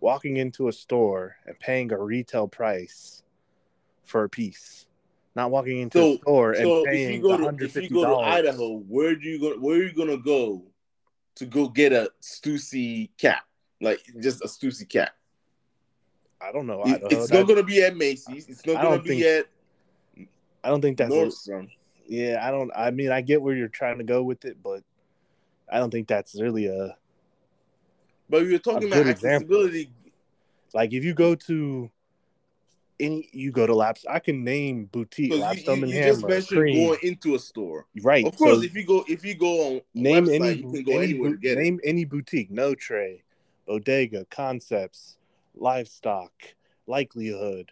walking 0.00 0.38
into 0.38 0.68
a 0.68 0.72
store 0.72 1.36
and 1.46 1.58
paying 1.58 1.92
a 1.92 1.98
retail 1.98 2.48
price 2.48 3.22
for 4.04 4.24
a 4.24 4.28
piece. 4.28 4.86
Not 5.36 5.50
walking 5.50 5.78
into 5.78 5.98
so, 5.98 6.12
a 6.12 6.18
store 6.18 6.52
and 6.52 6.62
so 6.64 6.84
paying 6.84 7.08
if 7.08 7.14
you 7.16 7.22
go 7.22 7.36
to, 7.36 7.64
if 7.64 7.76
you 7.76 7.88
go 7.90 8.04
to 8.04 8.16
Idaho, 8.16 8.78
where 8.88 9.14
do 9.14 9.28
you 9.28 9.40
go? 9.40 9.56
Where 9.58 9.76
are 9.76 9.82
you 9.82 9.92
gonna 9.92 10.16
go 10.16 10.64
to 11.36 11.46
go 11.46 11.68
get 11.68 11.92
a 11.92 12.10
Stussy 12.20 13.10
cap? 13.16 13.44
Like 13.80 14.00
just 14.20 14.42
a 14.42 14.48
Stussy 14.48 14.88
cap? 14.88 15.12
I 16.40 16.50
don't 16.50 16.66
know. 16.66 16.82
Idaho. 16.82 17.06
It's 17.10 17.30
not 17.30 17.46
gonna 17.46 17.62
be 17.62 17.82
at 17.82 17.96
Macy's. 17.96 18.48
It's 18.48 18.66
not 18.66 18.82
gonna 18.82 19.02
be 19.02 19.20
think, 19.20 19.46
at. 20.18 20.28
I 20.64 20.68
don't 20.68 20.82
think 20.82 20.98
that's 20.98 21.12
Nordstrom. 21.12 21.68
Yeah, 22.10 22.40
I 22.42 22.50
don't. 22.50 22.72
I 22.74 22.90
mean, 22.90 23.12
I 23.12 23.20
get 23.20 23.40
where 23.40 23.54
you're 23.54 23.68
trying 23.68 23.98
to 23.98 24.04
go 24.04 24.24
with 24.24 24.44
it, 24.44 24.56
but 24.60 24.82
I 25.70 25.78
don't 25.78 25.92
think 25.92 26.08
that's 26.08 26.34
really 26.40 26.66
a. 26.66 26.96
But 28.28 28.46
you're 28.46 28.58
talking 28.58 28.88
about 28.88 29.06
accessibility. 29.06 29.82
Example. 29.82 30.12
Like 30.74 30.92
if 30.92 31.04
you 31.04 31.14
go 31.14 31.36
to 31.36 31.88
any, 32.98 33.28
you 33.30 33.52
go 33.52 33.64
to 33.64 33.76
Laps. 33.76 34.04
I 34.10 34.18
can 34.18 34.42
name 34.42 34.86
boutique 34.86 35.32
Lapstone 35.32 35.82
you, 35.82 35.86
you, 35.86 35.94
you 35.98 36.02
just 36.02 36.26
mentioned 36.26 36.58
cream. 36.58 36.88
going 36.88 36.98
into 37.04 37.36
a 37.36 37.38
store, 37.38 37.86
right? 38.02 38.26
Of 38.26 38.36
course, 38.36 38.56
so 38.56 38.62
if 38.64 38.74
you 38.74 38.84
go 38.84 39.04
if 39.06 39.24
you 39.24 39.36
go 39.36 39.68
on 39.68 39.80
name 39.94 40.24
website, 40.24 40.34
any, 40.34 40.54
you 40.54 40.72
can 40.72 40.82
go 40.82 40.92
any, 40.92 41.04
anywhere 41.10 41.30
to 41.30 41.36
get 41.36 41.58
name 41.58 41.78
it. 41.80 41.88
any 41.88 42.04
boutique. 42.04 42.50
Notre, 42.50 43.18
Bodega, 43.68 44.26
Concepts, 44.30 45.16
Livestock, 45.54 46.32
Likelihood, 46.88 47.70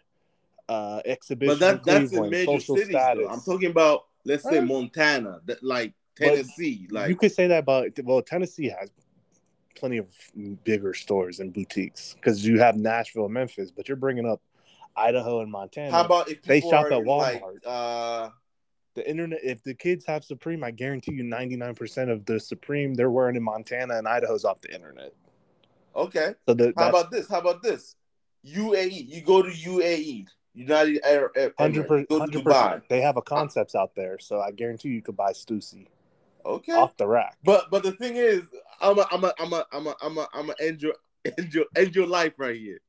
uh, 0.69 1.01
exhibition. 1.03 1.59
But 1.59 1.59
that, 1.59 1.83
that's 1.83 2.13
in 2.13 2.29
major 2.29 2.61
cities. 2.61 2.95
I'm 2.95 3.41
talking 3.41 3.69
about 3.69 4.05
let's 4.25 4.43
say 4.43 4.59
Montana, 4.59 5.41
that 5.45 5.63
like 5.63 5.93
Tennessee. 6.15 6.87
But 6.89 6.95
like 6.95 7.09
you 7.09 7.15
could 7.15 7.31
say 7.31 7.47
that 7.47 7.59
about 7.59 7.91
well, 8.03 8.21
Tennessee 8.21 8.69
has 8.69 8.89
plenty 9.75 9.97
of 9.97 10.07
bigger 10.63 10.93
stores 10.93 11.39
and 11.39 11.53
boutiques 11.53 12.15
because 12.15 12.45
you 12.45 12.59
have 12.59 12.75
Nashville, 12.75 13.25
and 13.25 13.33
Memphis, 13.33 13.71
but 13.71 13.87
you're 13.87 13.97
bringing 13.97 14.27
up 14.27 14.41
Idaho 14.95 15.41
and 15.41 15.51
Montana. 15.51 15.91
How 15.91 16.05
about 16.05 16.29
if 16.29 16.41
they 16.43 16.61
shop 16.61 16.85
at 16.85 16.91
Walmart? 16.91 17.41
Like, 17.41 17.43
uh, 17.65 18.29
the 18.95 19.09
internet, 19.09 19.39
if 19.43 19.63
the 19.63 19.73
kids 19.73 20.05
have 20.05 20.23
Supreme, 20.23 20.63
I 20.63 20.71
guarantee 20.71 21.13
you 21.13 21.23
99% 21.23 22.11
of 22.11 22.25
the 22.25 22.39
Supreme 22.39 22.93
they're 22.93 23.11
wearing 23.11 23.35
in 23.35 23.43
Montana 23.43 23.97
and 23.97 24.07
Idaho's 24.07 24.43
off 24.43 24.59
the 24.61 24.73
internet. 24.73 25.13
Okay. 25.95 26.33
So 26.47 26.53
the, 26.53 26.73
how 26.77 26.89
about 26.89 27.11
this? 27.11 27.29
How 27.29 27.39
about 27.39 27.61
this? 27.61 27.95
UAE. 28.45 29.07
You 29.07 29.21
go 29.21 29.41
to 29.41 29.49
UAE. 29.49 30.27
United 30.53 31.01
Arab 31.05 31.33
Emirates. 31.35 32.07
Go 32.09 32.25
to 32.25 32.81
They 32.89 33.01
have 33.01 33.17
a 33.17 33.21
concepts 33.21 33.75
out 33.75 33.95
there, 33.95 34.19
so 34.19 34.39
I 34.41 34.51
guarantee 34.51 34.89
you 34.89 35.01
could 35.01 35.17
buy 35.17 35.31
Stussy. 35.31 35.87
Okay. 36.45 36.71
Off 36.73 36.95
the 36.97 37.07
rack. 37.07 37.37
But 37.43 37.69
but 37.69 37.83
the 37.83 37.91
thing 37.91 38.15
is, 38.15 38.41
I'm 38.81 38.97
a 38.97 39.05
I'm 39.11 39.23
a 39.23 39.33
I'm 39.39 39.53
a 39.53 39.65
I'm 39.71 39.87
a 39.87 39.95
I'm 40.01 40.17
a 40.17 40.27
I'm 40.33 40.49
a 40.49 40.55
end 40.59 40.81
your 40.81 40.93
end 41.37 41.53
your 41.53 41.65
end 41.75 41.95
your 41.95 42.07
life 42.07 42.33
right 42.37 42.55
here. 42.55 42.79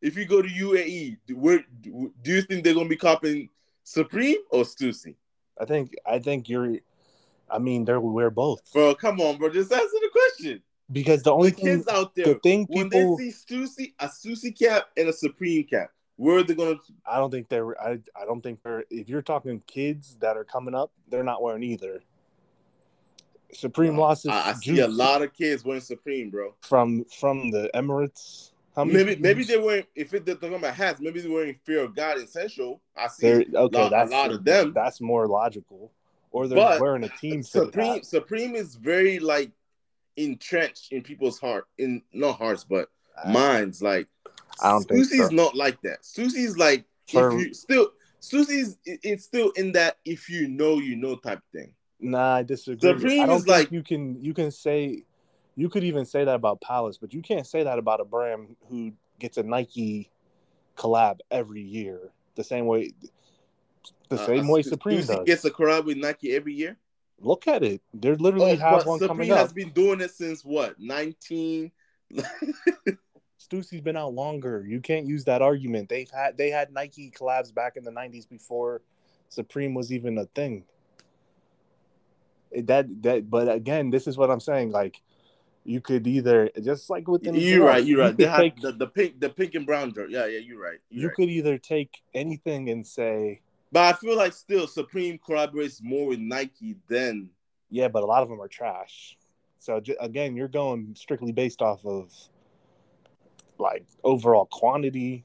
If 0.00 0.16
you 0.16 0.24
go 0.24 0.42
to 0.42 0.48
UAE, 0.48 1.18
where 1.34 1.64
do 1.82 2.10
you 2.24 2.42
think 2.42 2.64
they're 2.64 2.74
gonna 2.74 2.88
be 2.88 2.96
copying 2.96 3.48
Supreme 3.82 4.38
or 4.50 4.62
Stussy? 4.62 5.16
I 5.60 5.64
think 5.64 5.94
I 6.06 6.18
think 6.18 6.48
you're. 6.48 6.76
I 7.48 7.58
mean, 7.58 7.84
they'll 7.84 8.00
wear 8.00 8.30
both. 8.30 8.72
Bro, 8.72 8.96
come 8.96 9.20
on, 9.20 9.38
bro. 9.38 9.48
Just 9.48 9.72
answer 9.72 9.84
the 9.84 10.10
question. 10.12 10.62
Because 10.90 11.22
the 11.22 11.32
only 11.32 11.50
the 11.50 11.56
thing, 11.56 11.64
kids 11.64 11.88
out 11.88 12.14
there, 12.14 12.26
the 12.26 12.34
thing 12.40 12.66
people, 12.66 12.76
when 12.76 12.88
they 13.18 13.30
see 13.30 13.32
Stussy, 13.32 13.94
a 13.98 14.06
Stussy 14.06 14.56
cap 14.56 14.86
and 14.96 15.08
a 15.08 15.12
Supreme 15.12 15.64
cap, 15.64 15.90
where 16.16 16.38
are 16.38 16.42
they 16.42 16.54
gonna? 16.54 16.76
I 17.06 17.18
don't 17.18 17.30
think 17.30 17.48
they're. 17.48 17.80
I 17.80 17.98
I 18.20 18.24
don't 18.24 18.40
think 18.42 18.62
they're. 18.62 18.84
If 18.90 19.08
you're 19.08 19.22
talking 19.22 19.62
kids 19.66 20.16
that 20.20 20.36
are 20.36 20.44
coming 20.44 20.74
up, 20.74 20.90
they're 21.08 21.24
not 21.24 21.42
wearing 21.42 21.62
either. 21.62 22.02
Supreme 23.52 23.96
losses. 23.96 24.30
I, 24.30 24.50
I 24.50 24.52
see 24.54 24.80
a 24.80 24.88
lot 24.88 25.22
of 25.22 25.32
kids 25.32 25.64
wearing 25.64 25.82
Supreme, 25.82 26.30
bro. 26.30 26.54
From 26.62 27.04
from 27.04 27.50
the 27.50 27.70
Emirates. 27.74 28.50
How 28.74 28.84
many 28.84 29.04
maybe 29.04 29.20
maybe 29.20 29.44
they're 29.44 29.62
wearing 29.62 29.86
if 29.94 30.12
it, 30.12 30.26
they're 30.26 30.34
talking 30.34 30.54
about 30.54 30.74
hats, 30.74 31.00
maybe 31.00 31.20
they're 31.20 31.30
wearing 31.30 31.56
Fear 31.64 31.84
of 31.84 31.94
God 31.94 32.18
Essential. 32.18 32.80
I 32.96 33.08
see 33.08 33.28
okay, 33.28 33.46
lot, 33.50 33.90
that's, 33.90 34.10
a 34.10 34.14
lot 34.14 34.32
of 34.32 34.44
them. 34.44 34.72
That's 34.74 35.00
more 35.00 35.26
logical. 35.26 35.92
Or 36.30 36.46
they're 36.46 36.56
but 36.56 36.80
wearing 36.80 37.04
a 37.04 37.08
team. 37.08 37.42
Supreme 37.42 38.02
Supreme 38.02 38.54
is 38.54 38.74
very 38.74 39.18
like 39.18 39.52
entrenched 40.16 40.92
in 40.92 41.02
people's 41.02 41.38
heart, 41.38 41.66
in 41.78 42.02
not 42.12 42.38
hearts, 42.38 42.64
but 42.64 42.88
I, 43.22 43.32
minds. 43.32 43.80
Like 43.80 44.08
I 44.60 44.70
don't 44.70 44.82
Stussy's 44.82 45.10
think 45.10 45.24
so. 45.24 45.30
not 45.30 45.54
like 45.54 45.80
that. 45.82 46.04
Stussy's 46.04 46.56
like 46.56 46.84
For, 47.08 47.32
if 47.32 47.40
you 47.40 47.54
still 47.54 47.90
Stussy's 48.20 48.78
it's 48.84 49.24
still 49.24 49.50
in 49.50 49.72
that 49.72 49.98
if 50.04 50.28
you 50.28 50.48
know 50.48 50.78
you 50.78 50.96
know 50.96 51.16
type 51.16 51.40
thing. 51.52 51.72
Nah, 52.00 52.36
I 52.36 52.42
disagree. 52.42 52.92
Supreme 52.92 53.22
I 53.22 53.26
don't 53.26 53.36
is 53.36 53.48
like 53.48 53.70
you 53.72 53.82
can 53.82 54.22
you 54.22 54.34
can 54.34 54.50
say 54.50 55.04
you 55.54 55.68
could 55.68 55.84
even 55.84 56.04
say 56.04 56.24
that 56.24 56.34
about 56.34 56.60
Palace, 56.60 56.98
but 56.98 57.14
you 57.14 57.22
can't 57.22 57.46
say 57.46 57.62
that 57.62 57.78
about 57.78 58.00
a 58.00 58.04
brand 58.04 58.56
who 58.68 58.92
gets 59.18 59.38
a 59.38 59.42
Nike 59.42 60.10
collab 60.76 61.20
every 61.30 61.62
year. 61.62 62.00
The 62.34 62.44
same 62.44 62.66
way 62.66 62.92
the 64.08 64.20
uh, 64.20 64.26
same 64.26 64.48
uh, 64.48 64.52
way 64.52 64.62
Supreme 64.62 65.04
does. 65.04 65.24
gets 65.24 65.44
a 65.44 65.50
collab 65.50 65.86
with 65.86 65.96
Nike 65.96 66.34
every 66.34 66.54
year. 66.54 66.76
Look 67.20 67.48
at 67.48 67.62
it. 67.62 67.80
They're 67.94 68.16
literally 68.16 68.52
oh, 68.52 68.56
have 68.56 68.86
one 68.86 68.98
Supreme 68.98 69.08
coming 69.08 69.32
up. 69.32 69.38
has 69.38 69.52
been 69.52 69.70
doing 69.70 70.00
it 70.00 70.10
since 70.10 70.44
what? 70.44 70.78
19 70.78 71.72
Stussy's 73.48 73.80
been 73.80 73.96
out 73.96 74.14
longer. 74.14 74.64
You 74.66 74.80
can't 74.80 75.06
use 75.06 75.24
that 75.24 75.42
argument. 75.42 75.88
They've 75.88 76.10
had 76.10 76.36
they 76.36 76.50
had 76.50 76.72
Nike 76.72 77.10
collabs 77.10 77.54
back 77.54 77.76
in 77.76 77.84
the 77.84 77.90
90s 77.90 78.28
before 78.28 78.82
Supreme 79.28 79.74
was 79.74 79.92
even 79.92 80.18
a 80.18 80.26
thing 80.26 80.64
that 82.64 82.86
that 83.02 83.28
but 83.28 83.48
again 83.48 83.90
this 83.90 84.06
is 84.06 84.16
what 84.16 84.30
i'm 84.30 84.40
saying 84.40 84.70
like 84.70 85.02
you 85.64 85.80
could 85.80 86.06
either 86.06 86.50
just 86.62 86.88
like 86.88 87.06
with 87.08 87.24
you're 87.24 87.64
right 87.64 87.84
you're 87.84 87.98
right 87.98 88.18
you 88.18 88.26
they 88.26 88.36
take, 88.36 88.60
the, 88.60 88.72
the 88.72 88.86
pink 88.86 89.20
the 89.20 89.28
pink 89.28 89.54
and 89.54 89.66
brown 89.66 89.92
shirt 89.92 90.10
yeah 90.10 90.26
yeah 90.26 90.38
you're 90.38 90.60
right 90.60 90.78
you're 90.90 91.02
you 91.02 91.08
right. 91.08 91.16
could 91.16 91.28
either 91.28 91.58
take 91.58 92.02
anything 92.14 92.70
and 92.70 92.86
say 92.86 93.40
but 93.72 93.82
i 93.82 93.98
feel 93.98 94.16
like 94.16 94.32
still 94.32 94.66
supreme 94.66 95.18
collaborates 95.18 95.82
more 95.82 96.06
with 96.06 96.20
nike 96.20 96.76
than 96.88 97.28
yeah 97.70 97.88
but 97.88 98.02
a 98.02 98.06
lot 98.06 98.22
of 98.22 98.28
them 98.28 98.40
are 98.40 98.48
trash 98.48 99.16
so 99.58 99.80
again 100.00 100.36
you're 100.36 100.48
going 100.48 100.94
strictly 100.96 101.32
based 101.32 101.60
off 101.60 101.84
of 101.84 102.12
like 103.58 103.84
overall 104.04 104.46
quantity 104.46 105.24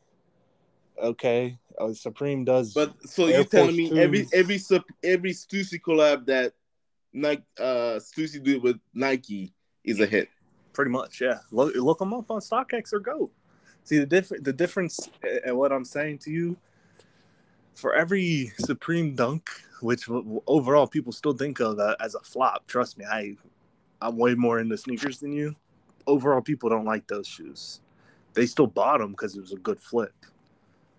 okay 1.01 1.57
uh, 1.79 1.93
supreme 1.93 2.43
does 2.43 2.73
but 2.73 2.93
so 3.05 3.25
Air 3.25 3.29
you're 3.29 3.43
Force 3.43 3.51
telling 3.51 3.75
me 3.75 3.89
2s. 3.89 3.97
every 3.97 4.27
every 4.33 4.61
every 5.03 5.31
Stussy 5.31 5.79
collab 5.79 6.25
that 6.27 6.53
Nike 7.13 7.43
uh 7.59 7.99
Stussy 7.99 8.41
did 8.41 8.61
with 8.61 8.79
Nike 8.93 9.53
is 9.83 9.99
a 9.99 10.05
hit. 10.05 10.29
Pretty 10.73 10.91
much, 10.91 11.21
yeah. 11.21 11.39
Look 11.51 11.75
look 11.75 11.99
them 11.99 12.13
up 12.13 12.31
on 12.31 12.39
StockX 12.39 12.93
or 12.93 12.99
GOAT. 12.99 13.31
See 13.83 13.97
the 13.97 14.05
different 14.05 14.43
the 14.43 14.53
difference 14.53 15.09
and 15.45 15.57
what 15.57 15.71
I'm 15.71 15.85
saying 15.85 16.19
to 16.19 16.31
you. 16.31 16.57
For 17.75 17.93
every 17.95 18.51
Supreme 18.59 19.15
Dunk, 19.15 19.49
which 19.81 20.07
overall 20.45 20.87
people 20.87 21.11
still 21.11 21.33
think 21.33 21.59
of 21.59 21.79
as 21.99 22.15
a 22.15 22.19
flop, 22.19 22.67
trust 22.67 22.97
me, 22.97 23.05
I 23.05 23.35
I'm 24.01 24.17
way 24.17 24.35
more 24.35 24.59
into 24.59 24.77
sneakers 24.77 25.19
than 25.19 25.31
you. 25.33 25.55
Overall, 26.07 26.41
people 26.41 26.69
don't 26.69 26.85
like 26.85 27.07
those 27.07 27.27
shoes. 27.27 27.81
They 28.33 28.45
still 28.45 28.67
bought 28.67 28.99
them 28.99 29.11
because 29.11 29.35
it 29.35 29.41
was 29.41 29.51
a 29.51 29.57
good 29.57 29.79
flip. 29.79 30.13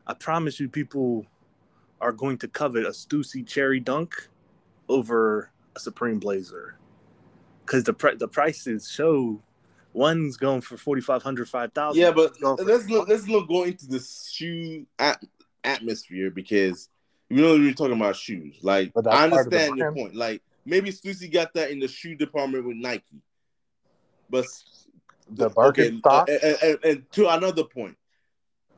I 0.07 0.15
promise 0.15 0.61
you, 0.61 0.69
people 0.69 1.27
are 2.01 2.13
going 2.13 2.39
to 2.39 2.49
covet 2.49 2.85
a 2.85 2.91
Stussy 2.91 3.47
Cherry 3.47 3.81
Dunk 3.81 4.29
over 4.89 5.51
a 5.77 5.81
Supreme 5.81 6.19
Blazer. 6.19 6.77
Because 7.65 7.85
the 7.85 7.95
the 8.19 8.29
prices 8.29 8.91
show 8.91 9.41
one's 9.93 10.37
going 10.37 10.61
for 10.63 10.79
4500 10.79 11.49
5000 11.49 12.01
yeah 12.01 12.11
but 12.11 12.33
let's 12.65 12.89
look 12.89 13.09
let's 13.09 13.29
look 13.29 13.47
go 13.47 13.65
into 13.65 13.87
the 13.87 14.01
shoe 14.01 14.87
at- 14.99 15.23
atmosphere 15.65 16.31
because 16.31 16.89
you 17.29 17.43
know 17.43 17.57
you're 17.57 17.75
talking 17.75 17.97
about 17.97 18.17
shoes. 18.17 18.57
Like 18.63 18.93
i 19.07 19.25
understand 19.25 19.77
your 19.77 19.93
point. 19.93 20.17
Like 20.17 20.43
maybe 20.65 20.91
Stussy 20.91 21.31
got 21.31 21.53
that 21.55 21.71
in 21.71 21.79
the 21.79 21.89
shoe 21.89 22.15
department 22.15 22.67
with 22.67 22.77
nike 22.77 23.05
but 24.33 24.47
the 25.35 25.51
Birkenstock 25.51 25.99
stock 25.99 26.29
and, 26.29 26.57
and, 26.63 26.79
and, 26.85 27.13
to 27.13 27.29
another 27.29 27.65
point 27.65 27.97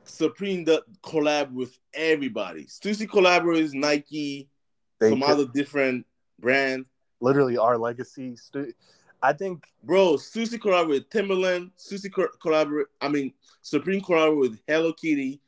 supreme 0.04 0.64
the 0.64 0.82
collab 1.02 1.50
with 1.52 1.78
everybody 1.94 2.64
Stussy 2.64 3.08
collaborates 3.08 3.72
nike 3.72 4.48
they 5.00 5.10
some 5.10 5.20
could. 5.20 5.30
other 5.30 5.46
different 5.46 6.06
brand. 6.38 6.86
Literally, 7.20 7.56
our 7.56 7.78
legacy. 7.78 8.36
I 9.22 9.32
think, 9.32 9.66
bro, 9.82 10.14
Stussy 10.14 10.60
collaborate 10.60 11.00
with 11.00 11.10
Timberland. 11.10 11.70
Stussy 11.78 12.10
collaborate. 12.40 12.88
I 13.00 13.08
mean, 13.08 13.32
Supreme 13.62 14.00
collaborate 14.00 14.38
with 14.38 14.60
Hello 14.66 14.92
Kitty, 14.92 15.40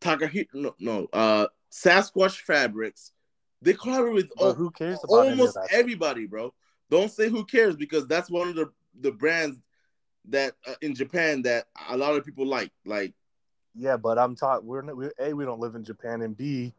Takahito. 0.00 0.46
No, 0.54 0.74
no, 0.78 1.08
uh, 1.12 1.46
Sasquatch 1.70 2.40
Fabrics. 2.40 3.12
They 3.60 3.74
collaborate 3.74 4.14
with 4.14 4.32
all, 4.38 4.54
who 4.54 4.70
cares 4.70 4.98
almost 5.08 5.58
everybody, 5.72 6.26
bro. 6.26 6.54
Don't 6.90 7.10
say 7.10 7.28
who 7.28 7.44
cares 7.44 7.76
because 7.76 8.06
that's 8.06 8.30
one 8.30 8.48
of 8.48 8.54
the 8.54 8.72
the 9.00 9.12
brands 9.12 9.58
that 10.28 10.54
uh, 10.66 10.74
in 10.82 10.94
Japan 10.94 11.42
that 11.42 11.66
a 11.88 11.96
lot 11.96 12.14
of 12.14 12.24
people 12.24 12.46
like. 12.46 12.72
Like 12.84 13.14
Yeah, 13.74 13.96
but 13.96 14.18
I'm 14.18 14.36
taught 14.36 14.64
We're, 14.64 14.82
we 14.94 15.10
a 15.18 15.32
we 15.32 15.44
don't 15.44 15.60
live 15.60 15.74
in 15.74 15.84
Japan, 15.84 16.22
and 16.22 16.36
b 16.36 16.74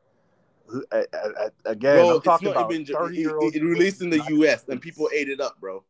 again, 1.66 1.96
bro, 1.96 2.16
I'm 2.16 2.22
talking 2.22 2.50
about 2.50 2.72
thirty 2.72 3.18
year 3.18 3.38
old. 3.38 3.56
It, 3.56 3.62
it 3.62 3.66
released 3.66 4.02
in 4.02 4.10
the 4.10 4.24
U.S. 4.30 4.66
and 4.68 4.82
people 4.82 5.10
ate 5.14 5.30
it 5.30 5.40
up, 5.40 5.60
bro. 5.60 5.84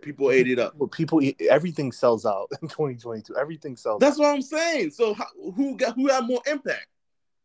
People 0.00 0.30
ate 0.30 0.48
it 0.48 0.58
up. 0.58 0.74
Well, 0.76 0.88
people 0.88 1.20
eat, 1.20 1.38
everything 1.50 1.92
sells 1.92 2.24
out 2.24 2.48
in 2.62 2.68
2022. 2.68 3.36
Everything 3.36 3.76
sells. 3.76 3.96
Out. 3.96 4.00
That's 4.00 4.18
out. 4.18 4.22
what 4.22 4.34
I'm 4.34 4.42
saying. 4.42 4.90
So 4.90 5.12
how, 5.12 5.26
who 5.54 5.76
got 5.76 5.94
who 5.94 6.08
had 6.08 6.24
more 6.24 6.40
impact? 6.46 6.86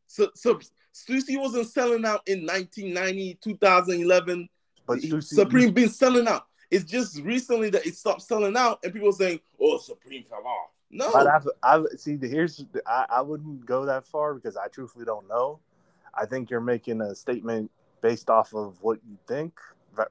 So 0.07 0.29
so 0.33 0.59
Stussy 0.93 1.37
wasn't 1.37 1.67
selling 1.67 2.05
out 2.05 2.21
in 2.25 2.45
1990, 2.45 3.39
2011. 3.41 4.49
But 4.85 5.01
Supreme 5.21 5.73
been 5.73 5.89
selling 5.89 6.27
out. 6.27 6.47
It's 6.69 6.83
just 6.83 7.21
recently 7.21 7.69
that 7.69 7.85
it 7.85 7.95
stopped 7.95 8.21
selling 8.21 8.57
out, 8.57 8.79
and 8.83 8.93
people 8.93 9.11
saying, 9.11 9.39
"Oh, 9.59 9.77
Supreme 9.77 10.23
fell 10.23 10.45
off." 10.45 10.69
No, 10.89 11.11
but 11.11 11.27
I've, 11.27 11.47
I've 11.63 11.85
see. 11.97 12.17
Here's 12.21 12.63
I, 12.85 13.05
I 13.09 13.21
wouldn't 13.21 13.65
go 13.65 13.85
that 13.85 14.05
far 14.05 14.33
because 14.33 14.57
I 14.57 14.67
truthfully 14.67 15.05
don't 15.05 15.27
know. 15.27 15.59
I 16.13 16.25
think 16.25 16.49
you're 16.49 16.61
making 16.61 17.01
a 17.01 17.13
statement 17.13 17.71
based 18.01 18.29
off 18.29 18.53
of 18.53 18.77
what 18.81 18.99
you 19.07 19.17
think, 19.27 19.59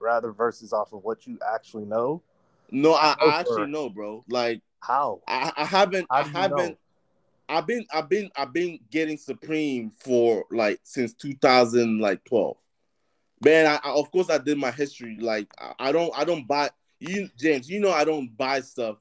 rather 0.01 0.33
versus 0.33 0.73
off 0.73 0.93
of 0.93 1.05
what 1.05 1.27
you 1.27 1.39
actually 1.55 1.85
know. 1.85 2.23
No, 2.71 2.95
I, 2.95 3.15
I 3.21 3.41
actually 3.41 3.67
know, 3.67 3.89
bro. 3.89 4.25
Like 4.29 4.61
how? 4.81 5.21
I, 5.27 5.53
I 5.57 5.65
haven't. 5.65 6.07
I 6.11 6.23
haven't. 6.23 6.57
Know? 6.57 6.79
I've 7.49 7.67
been. 7.67 7.87
I've 7.93 8.09
been. 8.09 8.31
I've 8.37 8.53
been 8.53 8.79
getting 8.91 9.17
Supreme 9.17 9.91
for 9.91 10.45
like 10.51 10.81
since 10.83 11.13
2000, 11.15 12.01
like 12.01 12.25
12. 12.25 12.57
Man, 13.45 13.67
I, 13.67 13.79
I 13.89 13.93
of 13.93 14.11
course 14.11 14.31
I 14.31 14.39
did 14.39 14.59
my 14.59 14.71
history. 14.71 15.19
Like 15.21 15.49
I, 15.59 15.89
I 15.89 15.93
don't. 15.93 16.13
I 16.17 16.25
don't 16.25 16.47
buy 16.47 16.71
you, 17.01 17.29
James. 17.39 17.69
You 17.69 17.81
know 17.81 17.93
I 17.93 18.05
don't 18.05 18.35
buy 18.37 18.61
stuff, 18.61 18.97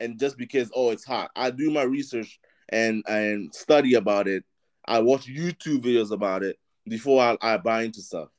and 0.00 0.18
just 0.18 0.36
because 0.36 0.70
oh 0.74 0.90
it's 0.90 1.04
hot, 1.04 1.30
I 1.34 1.50
do 1.50 1.70
my 1.70 1.82
research 1.82 2.38
and 2.70 3.02
and 3.08 3.54
study 3.54 3.94
about 3.94 4.28
it 4.28 4.44
I 4.88 5.00
watch 5.00 5.26
YouTube 5.26 5.82
videos 5.82 6.10
about 6.10 6.42
it 6.42 6.58
before 6.88 7.22
I, 7.22 7.36
I 7.42 7.58
buy 7.58 7.82
into 7.82 8.00
stuff. 8.00 8.30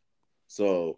So, 0.48 0.98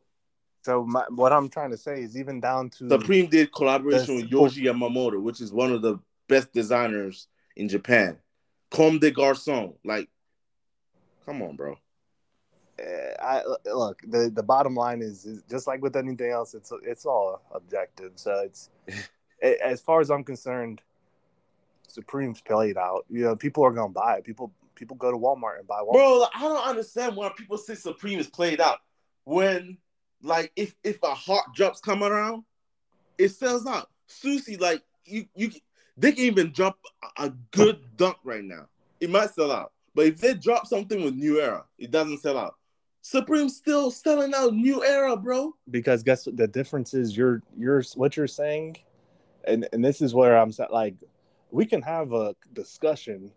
so 0.61 0.85
my, 0.85 1.03
what 1.09 1.33
I'm 1.33 1.49
trying 1.49 1.71
to 1.71 1.77
say 1.77 2.01
is 2.01 2.17
even 2.17 2.39
down 2.39 2.69
to 2.71 2.89
Supreme 2.89 3.27
did 3.27 3.51
collaboration 3.51 4.15
with 4.15 4.29
Yohji 4.29 4.63
Yamamoto, 4.63 5.21
which 5.21 5.41
is 5.41 5.51
one 5.51 5.73
of 5.73 5.81
the 5.81 5.99
best 6.29 6.53
designers 6.53 7.27
in 7.57 7.67
Japan. 7.67 8.17
Comme 8.71 8.97
des 8.97 9.11
Garçons, 9.11 9.73
like, 9.83 10.07
come 11.25 11.41
on, 11.41 11.57
bro. 11.57 11.75
Eh, 12.81 13.13
I 13.19 13.43
look 13.65 14.01
the 14.07 14.31
the 14.33 14.43
bottom 14.43 14.75
line 14.75 15.01
is, 15.01 15.25
is 15.25 15.43
just 15.49 15.67
like 15.67 15.81
with 15.81 15.95
anything 15.95 16.31
else, 16.31 16.53
it's 16.53 16.71
it's 16.83 17.05
all 17.05 17.41
objective. 17.53 18.13
So 18.15 18.43
it's 18.45 18.69
as 19.41 19.81
far 19.81 19.99
as 20.01 20.09
I'm 20.09 20.23
concerned, 20.23 20.81
Supreme's 21.87 22.41
played 22.41 22.77
out. 22.77 23.05
You 23.09 23.23
know, 23.23 23.35
people 23.35 23.63
are 23.65 23.71
gonna 23.71 23.89
buy 23.89 24.17
it. 24.17 24.23
People 24.23 24.51
people 24.75 24.95
go 24.95 25.11
to 25.11 25.17
Walmart 25.17 25.59
and 25.59 25.67
buy 25.67 25.79
Walmart. 25.81 25.93
Bro, 25.93 26.25
I 26.33 26.41
don't 26.41 26.67
understand 26.67 27.15
why 27.15 27.31
people 27.37 27.57
say 27.57 27.75
Supreme 27.75 28.19
is 28.19 28.27
played 28.27 28.59
out 28.59 28.79
when, 29.25 29.77
like, 30.23 30.51
if 30.55 30.75
if 30.83 31.01
a 31.03 31.13
hot 31.13 31.53
drops 31.53 31.79
come 31.79 32.03
around, 32.03 32.43
it 33.17 33.29
sells 33.29 33.67
out. 33.67 33.89
Stussy, 34.09 34.59
like, 34.59 34.81
you 35.05 35.25
you 35.35 35.51
they 35.97 36.13
can 36.13 36.25
even 36.25 36.51
drop 36.51 36.79
a 37.17 37.29
good 37.51 37.79
dunk 37.97 38.17
right 38.23 38.43
now. 38.43 38.67
It 38.99 39.09
might 39.09 39.31
sell 39.31 39.51
out, 39.51 39.71
but 39.93 40.05
if 40.05 40.19
they 40.19 40.33
drop 40.33 40.65
something 40.65 41.03
with 41.03 41.15
New 41.15 41.39
Era, 41.39 41.65
it 41.77 41.91
doesn't 41.91 42.19
sell 42.19 42.37
out. 42.37 42.55
Supreme 43.01 43.49
still 43.49 43.91
selling 43.91 44.33
out 44.33 44.53
New 44.53 44.83
Era, 44.83 45.17
bro. 45.17 45.55
Because 45.69 46.03
guess 46.03 46.25
what? 46.25 46.37
The 46.37 46.47
difference 46.47 46.93
is 46.93 47.17
you're 47.17 47.41
you're 47.57 47.83
what 47.95 48.15
you're 48.15 48.27
saying, 48.27 48.77
and 49.45 49.67
and 49.73 49.83
this 49.83 50.01
is 50.01 50.13
where 50.13 50.37
I'm 50.37 50.51
like, 50.69 50.95
we 51.49 51.65
can 51.65 51.81
have 51.81 52.13
a 52.13 52.35
discussion 52.53 53.31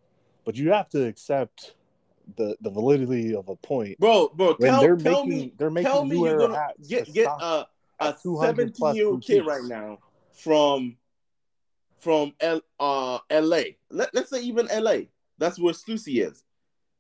but 0.44 0.56
you 0.56 0.70
have 0.72 0.88
to 0.90 1.06
accept 1.06 1.74
the 2.36 2.56
the 2.60 2.70
validity 2.70 3.34
of 3.34 3.48
a 3.48 3.56
point, 3.56 3.98
bro. 3.98 4.28
Bro, 4.34 4.54
when 4.58 4.70
tell, 4.70 4.80
they're 4.80 4.96
tell 4.96 5.24
making 5.24 5.38
me, 5.38 5.52
they're 5.58 5.70
making 5.70 6.08
new 6.08 6.26
era 6.26 6.54
hats 6.54 6.88
get 6.88 7.12
get 7.12 7.26
a 7.26 7.66
a 8.00 8.14
seventeen 8.40 8.94
year 8.94 9.08
old 9.08 9.22
kid 9.22 9.44
right 9.46 9.64
now 9.64 9.98
from 10.32 10.96
from 11.98 12.34
L, 12.40 12.60
uh 12.78 13.18
L.A. 13.30 13.78
Let, 13.90 14.14
let's 14.14 14.30
say 14.30 14.42
even 14.42 14.70
L.A. 14.70 15.08
That's 15.38 15.58
where 15.58 15.72
Stussy 15.72 16.26
is. 16.26 16.44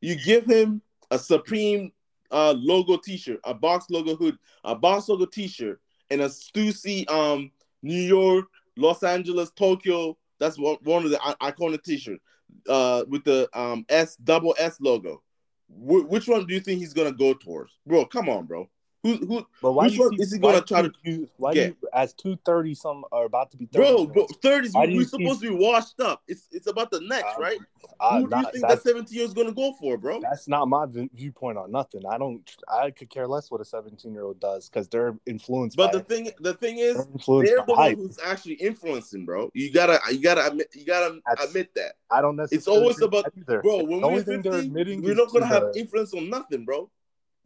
You 0.00 0.16
give 0.16 0.46
him 0.46 0.82
a 1.10 1.18
Supreme 1.18 1.92
uh 2.34 2.54
logo 2.58 2.96
T-shirt, 2.96 3.40
a 3.44 3.54
box 3.54 3.86
logo 3.88 4.16
hood, 4.16 4.36
a 4.64 4.74
box 4.74 5.08
logo 5.08 5.24
T-shirt, 5.24 5.80
and 6.10 6.20
a 6.20 6.26
Stussy 6.26 7.08
um 7.10 7.50
New 7.82 8.02
York, 8.02 8.46
Los 8.76 9.02
Angeles, 9.02 9.50
Tokyo. 9.52 10.18
That's 10.40 10.58
one, 10.58 10.76
of 11.04 11.10
the 11.10 11.20
iconic 11.40 11.82
T-shirts 11.82 12.22
uh 12.68 13.04
with 13.08 13.24
the 13.24 13.48
um 13.58 13.86
S 13.88 14.16
double 14.16 14.54
S 14.58 14.80
logo. 14.80 15.22
Wh- 15.68 16.10
which 16.10 16.28
one 16.28 16.44
do 16.46 16.54
you 16.54 16.60
think 16.60 16.80
he's 16.80 16.92
gonna 16.92 17.12
go 17.12 17.34
towards, 17.34 17.72
bro? 17.86 18.04
Come 18.04 18.28
on, 18.28 18.46
bro. 18.46 18.68
Who 19.04 19.16
who? 19.16 19.46
But 19.60 19.72
why 19.72 19.84
which 19.84 19.98
one 19.98 20.14
is 20.18 20.32
he 20.32 20.38
gonna 20.38 20.62
try 20.62 20.80
to? 20.80 21.28
why 21.36 21.52
get? 21.52 21.76
you 21.82 21.88
as 21.92 22.14
two 22.14 22.38
thirty 22.46 22.74
some 22.74 23.04
are 23.12 23.26
about 23.26 23.50
to 23.50 23.58
be 23.58 23.66
30 23.66 23.76
bro? 23.76 24.06
Bro, 24.06 24.26
thirties. 24.42 24.74
We, 24.74 25.04
supposed 25.04 25.42
to 25.42 25.50
be 25.50 25.54
washed 25.54 26.00
up. 26.00 26.22
It's 26.26 26.48
it's 26.50 26.66
about 26.68 26.90
the 26.90 27.00
next, 27.00 27.36
uh, 27.36 27.42
right? 27.42 27.58
Uh, 28.00 28.20
Who 28.20 28.30
do 28.30 28.36
you 28.38 28.50
think 28.50 28.66
that 28.66 28.82
seventeen 28.82 29.18
year 29.18 29.26
is 29.26 29.34
gonna 29.34 29.52
go 29.52 29.74
for, 29.78 29.98
bro? 29.98 30.20
That's 30.22 30.48
not 30.48 30.68
my 30.68 30.86
viewpoint 30.88 31.58
on 31.58 31.70
nothing. 31.70 32.00
I 32.08 32.16
don't. 32.16 32.50
I 32.66 32.92
could 32.92 33.10
care 33.10 33.28
less 33.28 33.50
what 33.50 33.60
a 33.60 33.64
seventeen 33.66 34.14
year 34.14 34.24
old 34.24 34.40
does 34.40 34.70
because 34.70 34.88
they're 34.88 35.14
influenced. 35.26 35.76
But 35.76 35.92
the 35.92 35.98
it. 35.98 36.08
thing, 36.08 36.30
the 36.40 36.54
thing 36.54 36.78
is, 36.78 36.96
they're, 36.96 37.42
they're 37.44 37.64
the 37.66 37.74
one 37.74 37.94
who's 37.96 38.18
actually 38.24 38.54
influencing, 38.54 39.26
bro. 39.26 39.50
You 39.52 39.70
gotta, 39.70 40.00
you 40.10 40.22
gotta 40.22 40.46
admit, 40.46 40.68
you 40.72 40.86
gotta 40.86 41.20
That's, 41.26 41.44
admit 41.44 41.74
that. 41.74 41.96
I 42.10 42.22
don't 42.22 42.36
necessarily. 42.36 42.56
It's 42.56 42.68
always 42.68 43.02
about, 43.02 43.26
either. 43.36 43.60
bro. 43.60 43.84
When 43.84 44.00
we're 44.00 44.22
50, 44.22 44.70
we're 44.70 45.14
not 45.14 45.30
gonna 45.30 45.44
have 45.44 45.72
influence 45.76 46.14
on 46.14 46.30
nothing, 46.30 46.64
bro 46.64 46.90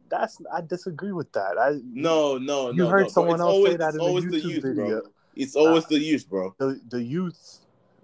that's 0.09 0.37
I 0.53 0.61
disagree 0.61 1.11
with 1.11 1.31
that. 1.33 1.57
I 1.57 1.79
no 1.83 2.37
no 2.37 2.71
you 2.71 2.83
no, 2.83 2.87
heard 2.87 3.03
no, 3.03 3.09
someone 3.09 3.41
else 3.41 3.53
always, 3.53 3.73
say 3.73 3.77
that 3.77 3.93
in 3.93 3.99
always 3.99 4.25
the, 4.25 4.31
the 4.31 4.39
youth, 4.39 4.63
video. 4.63 5.01
Bro. 5.01 5.01
It's 5.35 5.55
always 5.55 5.85
uh, 5.85 5.89
the 5.89 5.99
youth, 5.99 6.29
bro. 6.29 6.55
The 6.57 6.79
the 6.89 7.01
youth 7.01 7.59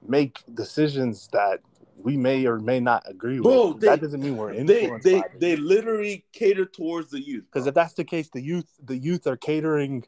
make 0.07 0.43
decisions 0.53 1.27
that 1.33 1.61
we 1.97 2.17
may 2.17 2.45
or 2.45 2.59
may 2.59 2.79
not 2.79 3.03
agree 3.07 3.39
bro, 3.39 3.69
with. 3.69 3.81
They, 3.81 3.87
that 3.87 4.01
doesn't 4.01 4.21
mean 4.21 4.37
we're 4.37 4.53
influenced. 4.53 5.03
They 5.03 5.13
they, 5.13 5.23
they 5.39 5.55
literally 5.55 6.25
cater 6.31 6.65
towards 6.65 7.11
the 7.11 7.19
youth. 7.19 7.45
Because 7.51 7.67
if 7.67 7.73
that's 7.73 7.93
the 7.93 8.03
case, 8.03 8.29
the 8.29 8.41
youth 8.41 8.67
the 8.83 8.97
youth 8.97 9.27
are 9.27 9.37
catering 9.37 10.05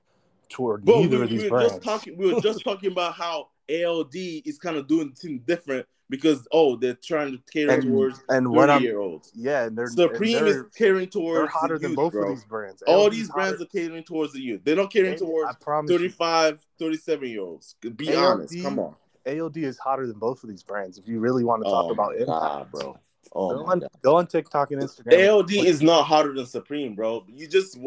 toward 0.50 0.86
bro, 0.86 1.02
neither 1.02 1.18
we, 1.18 1.24
of 1.24 1.30
these 1.30 1.44
we 1.44 1.50
brands. 1.50 1.74
Just 1.74 1.84
talking, 1.84 2.18
we 2.18 2.34
were 2.34 2.42
just 2.42 2.64
talking 2.64 2.92
about 2.92 3.14
how 3.14 3.50
ALD 3.70 4.16
is 4.16 4.58
kind 4.58 4.78
of 4.78 4.88
doing 4.88 5.12
something 5.16 5.40
different 5.46 5.86
because 6.10 6.48
oh 6.52 6.76
they're 6.76 6.96
trying 6.96 7.32
to 7.32 7.40
cater 7.52 7.72
and, 7.72 7.84
towards 7.84 8.24
and 8.30 8.50
what 8.50 8.70
I'm, 8.70 8.82
year 8.82 9.00
olds. 9.00 9.32
Yeah, 9.36 9.66
and 9.66 9.78
they're 9.78 9.88
Supreme 9.88 10.38
and 10.38 10.48
they're, 10.48 10.66
is 10.66 10.76
catering 10.76 11.10
towards 11.10 11.40
they're 11.40 11.48
hotter 11.48 11.78
the 11.78 11.84
than 11.84 11.92
youth, 11.92 11.98
both 11.98 12.14
bro. 12.14 12.24
of 12.32 12.36
these 12.36 12.46
brands. 12.46 12.84
All 12.88 13.10
these 13.10 13.30
brands 13.30 13.60
hotter. 13.60 13.64
are 13.64 13.82
catering 13.82 14.04
towards 14.04 14.34
the 14.34 14.42
youth. 14.42 14.62
They're 14.64 14.76
not 14.76 14.92
catering 14.92 15.18
towards 15.18 15.56
35, 15.64 16.66
37 16.80 17.30
year 17.30 17.42
olds. 17.42 17.76
Be 17.96 18.16
ALD, 18.16 18.26
honest. 18.26 18.62
Come 18.62 18.80
on. 18.80 18.96
ALD 19.26 19.58
is 19.58 19.78
hotter 19.78 20.08
than 20.08 20.18
both 20.18 20.44
of 20.44 20.50
these 20.50 20.64
brands. 20.64 20.98
If 20.98 21.08
you 21.08 21.20
really 21.20 21.44
want 21.44 21.64
to 21.64 21.70
talk 21.70 21.86
oh 21.86 21.92
about 21.92 22.16
it, 22.16 22.26
bro. 22.72 22.98
Oh 23.34 23.50
go 23.50 23.66
on, 23.66 23.84
go 24.02 24.16
on 24.16 24.28
TikTok 24.28 24.72
and 24.72 24.82
Instagram. 24.82 25.30
ALD 25.30 25.52
is 25.52 25.82
not 25.82 26.04
hotter 26.04 26.34
than 26.34 26.46
Supreme, 26.46 26.96
bro. 26.96 27.26
You 27.28 27.48
just 27.48 27.78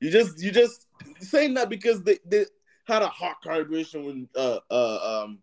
you 0.00 0.10
just 0.10 0.42
you 0.42 0.50
just 0.50 0.86
saying 1.20 1.54
that 1.54 1.70
because 1.70 2.02
they, 2.02 2.18
they 2.26 2.44
had 2.84 3.02
a 3.02 3.08
hot 3.08 3.40
collaboration 3.42 4.04
with 4.04 4.28
uh 4.36 4.58
uh 4.70 5.22
um 5.24 5.38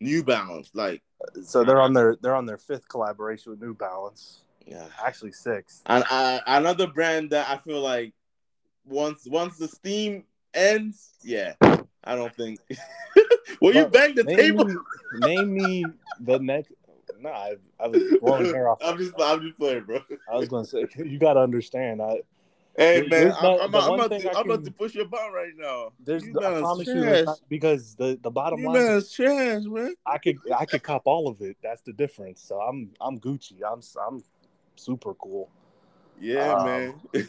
New 0.00 0.24
Balance. 0.24 0.70
Like 0.74 1.02
so 1.42 1.64
they're 1.64 1.80
on 1.80 1.92
their 1.92 2.16
they're 2.20 2.34
on 2.34 2.46
their 2.46 2.58
fifth 2.58 2.88
collaboration 2.88 3.52
with 3.52 3.60
New 3.60 3.74
Balance. 3.74 4.44
Yeah, 4.66 4.86
actually 5.02 5.32
six. 5.32 5.82
And 5.86 6.04
uh, 6.10 6.40
another 6.46 6.86
brand 6.86 7.30
that 7.30 7.48
I 7.48 7.58
feel 7.58 7.80
like 7.80 8.14
once 8.84 9.26
once 9.26 9.58
the 9.58 9.68
steam 9.68 10.24
ends, 10.54 11.10
yeah, 11.22 11.54
I 11.60 12.14
don't 12.14 12.34
think. 12.34 12.60
well, 13.60 13.74
you 13.74 13.86
bang 13.86 14.14
the 14.14 14.24
name 14.24 14.36
table. 14.36 14.64
Me, 14.66 14.76
name 15.14 15.54
me 15.54 15.86
the 16.20 16.38
next. 16.38 16.72
No, 17.18 17.30
I, 17.30 17.56
I 17.78 17.88
was 17.88 18.02
blowing 18.20 18.46
hair 18.46 18.68
off. 18.68 18.78
I'm 18.82 18.96
just 18.96 19.12
I'm 19.18 19.42
just 19.42 19.58
playing, 19.58 19.84
bro. 19.84 20.00
I 20.30 20.36
was 20.36 20.48
gonna 20.48 20.64
say 20.64 20.86
you 20.96 21.18
got 21.18 21.34
to 21.34 21.40
understand. 21.40 22.00
I 22.00 22.20
Hey 22.80 23.06
man, 23.08 23.34
I'm, 23.38 23.44
I'm, 23.44 23.74
I'm, 23.74 23.92
about 23.92 24.10
to, 24.10 24.20
can, 24.20 24.30
I'm, 24.34 24.50
about 24.50 24.64
to, 24.64 24.70
push 24.70 24.94
your 24.94 25.04
button 25.04 25.34
right 25.34 25.52
now. 25.54 25.92
There's, 26.02 26.24
you 26.24 26.34
I 26.40 26.60
promise 26.60 26.86
trash. 26.86 27.26
you, 27.26 27.34
because 27.50 27.94
the 27.94 28.18
the 28.22 28.30
bottom 28.30 28.60
you 28.60 28.68
line 28.68 28.92
is 28.92 29.12
trash, 29.12 29.64
man. 29.64 29.94
I 30.06 30.16
could 30.16 30.38
I 30.56 30.64
could 30.64 30.82
cop 30.82 31.02
all 31.04 31.28
of 31.28 31.42
it. 31.42 31.58
That's 31.62 31.82
the 31.82 31.92
difference. 31.92 32.40
So 32.40 32.58
I'm 32.58 32.90
I'm 32.98 33.20
Gucci. 33.20 33.60
I'm 33.70 33.82
I'm 34.02 34.24
super 34.76 35.12
cool. 35.12 35.50
Yeah, 36.18 36.54
um, 36.54 36.64
man. 36.64 37.00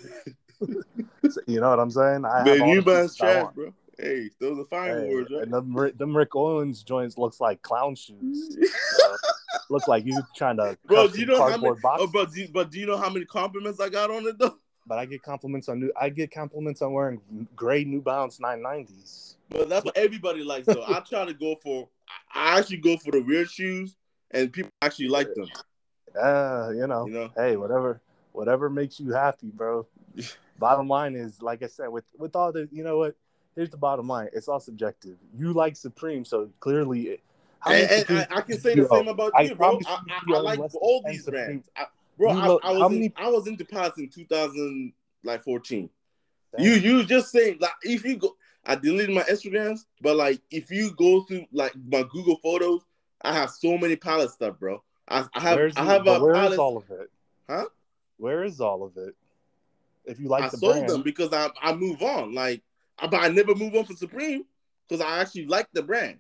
you 1.48 1.60
know 1.60 1.70
what 1.70 1.82
I'm 1.82 1.92
saying? 1.92 2.24
I 2.24 2.44
man, 2.44 2.70
you 2.70 2.82
man's 2.82 3.18
trash, 3.18 3.54
bro. 3.54 3.74
Hey, 4.00 4.30
those 4.40 4.58
are 4.58 4.66
fine 4.66 4.90
hey, 4.90 5.14
words, 5.14 5.32
right? 5.32 5.44
And 5.44 5.54
them, 5.54 5.76
them 5.98 6.16
Rick 6.16 6.34
Owens 6.34 6.82
joints 6.82 7.18
looks 7.18 7.42
like 7.42 7.62
clown 7.62 7.96
shoes. 7.96 8.58
looks 9.70 9.90
like 9.90 10.06
you 10.06 10.22
trying 10.34 10.58
to 10.58 10.78
bro. 10.86 11.10
Do 11.10 11.20
you 11.20 11.26
know 11.26 11.42
how 11.42 11.58
many? 11.58 11.76
Oh, 11.84 12.08
but 12.08 12.32
do, 12.32 12.48
but 12.54 12.72
do 12.72 12.80
you 12.80 12.86
know 12.86 12.98
how 12.98 13.10
many 13.10 13.26
compliments 13.26 13.82
I 13.82 13.90
got 13.90 14.10
on 14.10 14.26
it 14.28 14.40
though? 14.40 14.56
But 14.92 15.00
I 15.00 15.06
get 15.06 15.24
compliments 15.24 15.70
on 15.70 15.80
new. 15.80 15.90
I 15.96 16.10
get 16.10 16.32
compliments 16.32 16.82
on 16.82 16.92
wearing 16.92 17.22
gray 17.56 17.86
New 17.86 18.02
Balance 18.02 18.40
990s. 18.40 19.36
But 19.48 19.70
that's 19.70 19.86
what 19.86 19.96
everybody 19.96 20.44
likes, 20.44 20.66
though. 20.66 20.84
I 20.86 21.00
try 21.00 21.24
to 21.24 21.34
go 21.34 21.56
for. 21.64 21.88
I 22.36 22.60
actually 22.60 22.80
go 22.80 22.98
for 22.98 23.12
the 23.12 23.22
weird 23.22 23.50
shoes, 23.50 23.96
and 24.32 24.52
people 24.52 24.70
actually 24.82 25.08
like 25.08 25.34
them. 25.34 25.48
Uh, 26.22 26.72
you 26.76 26.88
know, 26.88 27.06
You 27.06 27.14
know? 27.14 27.32
hey, 27.38 27.56
whatever, 27.56 28.02
whatever 28.34 28.70
makes 28.70 29.00
you 29.00 29.14
happy, 29.14 29.48
bro. 29.48 29.88
bottom 30.60 30.90
line 30.90 31.16
is, 31.16 31.42
like 31.42 31.64
I 31.64 31.68
said, 31.68 31.88
with 31.88 32.04
with 32.18 32.36
all 32.36 32.52
the, 32.52 32.68
you 32.70 32.84
know 32.84 32.98
what? 32.98 33.16
Here's 33.56 33.70
the 33.70 33.78
bottom 33.78 34.10
line. 34.10 34.28
It's 34.34 34.50
all 34.50 34.60
subjective. 34.60 35.16
You 35.38 35.54
like 35.54 35.78
Supreme, 35.78 36.26
so 36.26 36.50
clearly, 36.60 37.22
how 37.62 37.72
many 37.72 37.84
And, 37.84 38.10
and 38.10 38.28
I, 38.30 38.40
I 38.40 38.42
can 38.42 38.60
say 38.60 38.76
the 38.76 38.90
same 38.90 39.08
about 39.08 39.32
I 39.36 39.44
you, 39.44 39.56
bro. 39.56 39.80
I, 39.88 39.96
I, 39.96 40.36
I 40.36 40.40
like 40.40 40.60
all 40.60 41.02
these 41.08 41.26
brands. 41.26 41.70
I, 41.78 41.86
bro, 42.22 42.32
I, 42.32 42.48
lo- 42.48 42.60
I 42.64 42.72
was 42.72 42.92
in, 42.92 43.00
many- 43.00 43.14
I 43.16 43.30
was 43.30 43.48
into 43.48 43.66
Palace 43.66 43.98
in 43.98 44.10
2000 44.10 44.94
like 45.24 45.44
14. 45.44 45.90
Damn. 46.56 46.66
You 46.66 46.74
you 46.74 47.04
just 47.04 47.32
saying 47.32 47.58
like 47.60 47.72
if 47.84 48.06
you 48.06 48.18
go, 48.18 48.36
I 48.66 48.76
deleted 48.76 49.16
my 49.16 49.24
Instagrams, 49.24 49.86
but 50.02 50.16
like 50.16 50.42
if 50.52 50.70
you 50.70 50.92
go 50.96 51.22
through 51.22 51.46
like 51.52 51.74
my 51.88 52.04
Google 52.12 52.38
Photos, 52.44 52.82
I 53.22 53.34
have 53.34 53.50
so 53.50 53.78
many 53.78 53.96
Palace 53.96 54.34
stuff, 54.34 54.60
bro. 54.60 54.84
I, 55.08 55.26
I 55.34 55.40
have 55.42 55.58
Where's 55.58 55.78
I 55.78 55.84
have 55.86 56.08
a 56.08 56.20
where 56.20 56.44
is 56.46 56.58
all 56.58 56.78
of 56.78 56.90
it? 56.92 57.10
Huh? 57.50 57.66
Where 58.18 58.44
is 58.44 58.62
all 58.62 58.84
of 58.84 58.98
it? 58.98 59.16
If 60.06 60.20
you 60.20 60.28
like 60.28 60.44
I 60.44 60.50
the 60.50 60.58
sold 60.58 60.74
brand, 60.74 60.90
them 60.90 61.02
because 61.04 61.34
I 61.34 61.50
I 61.62 61.74
move 61.74 62.02
on. 62.02 62.34
Like, 62.34 62.62
I, 63.00 63.08
but 63.08 63.22
I 63.22 63.30
never 63.30 63.56
move 63.56 63.74
on 63.76 63.86
from 63.86 63.96
Supreme 63.96 64.44
because 64.88 65.04
I 65.04 65.22
actually 65.22 65.48
like 65.48 65.68
the 65.74 65.84
brand. 65.84 66.20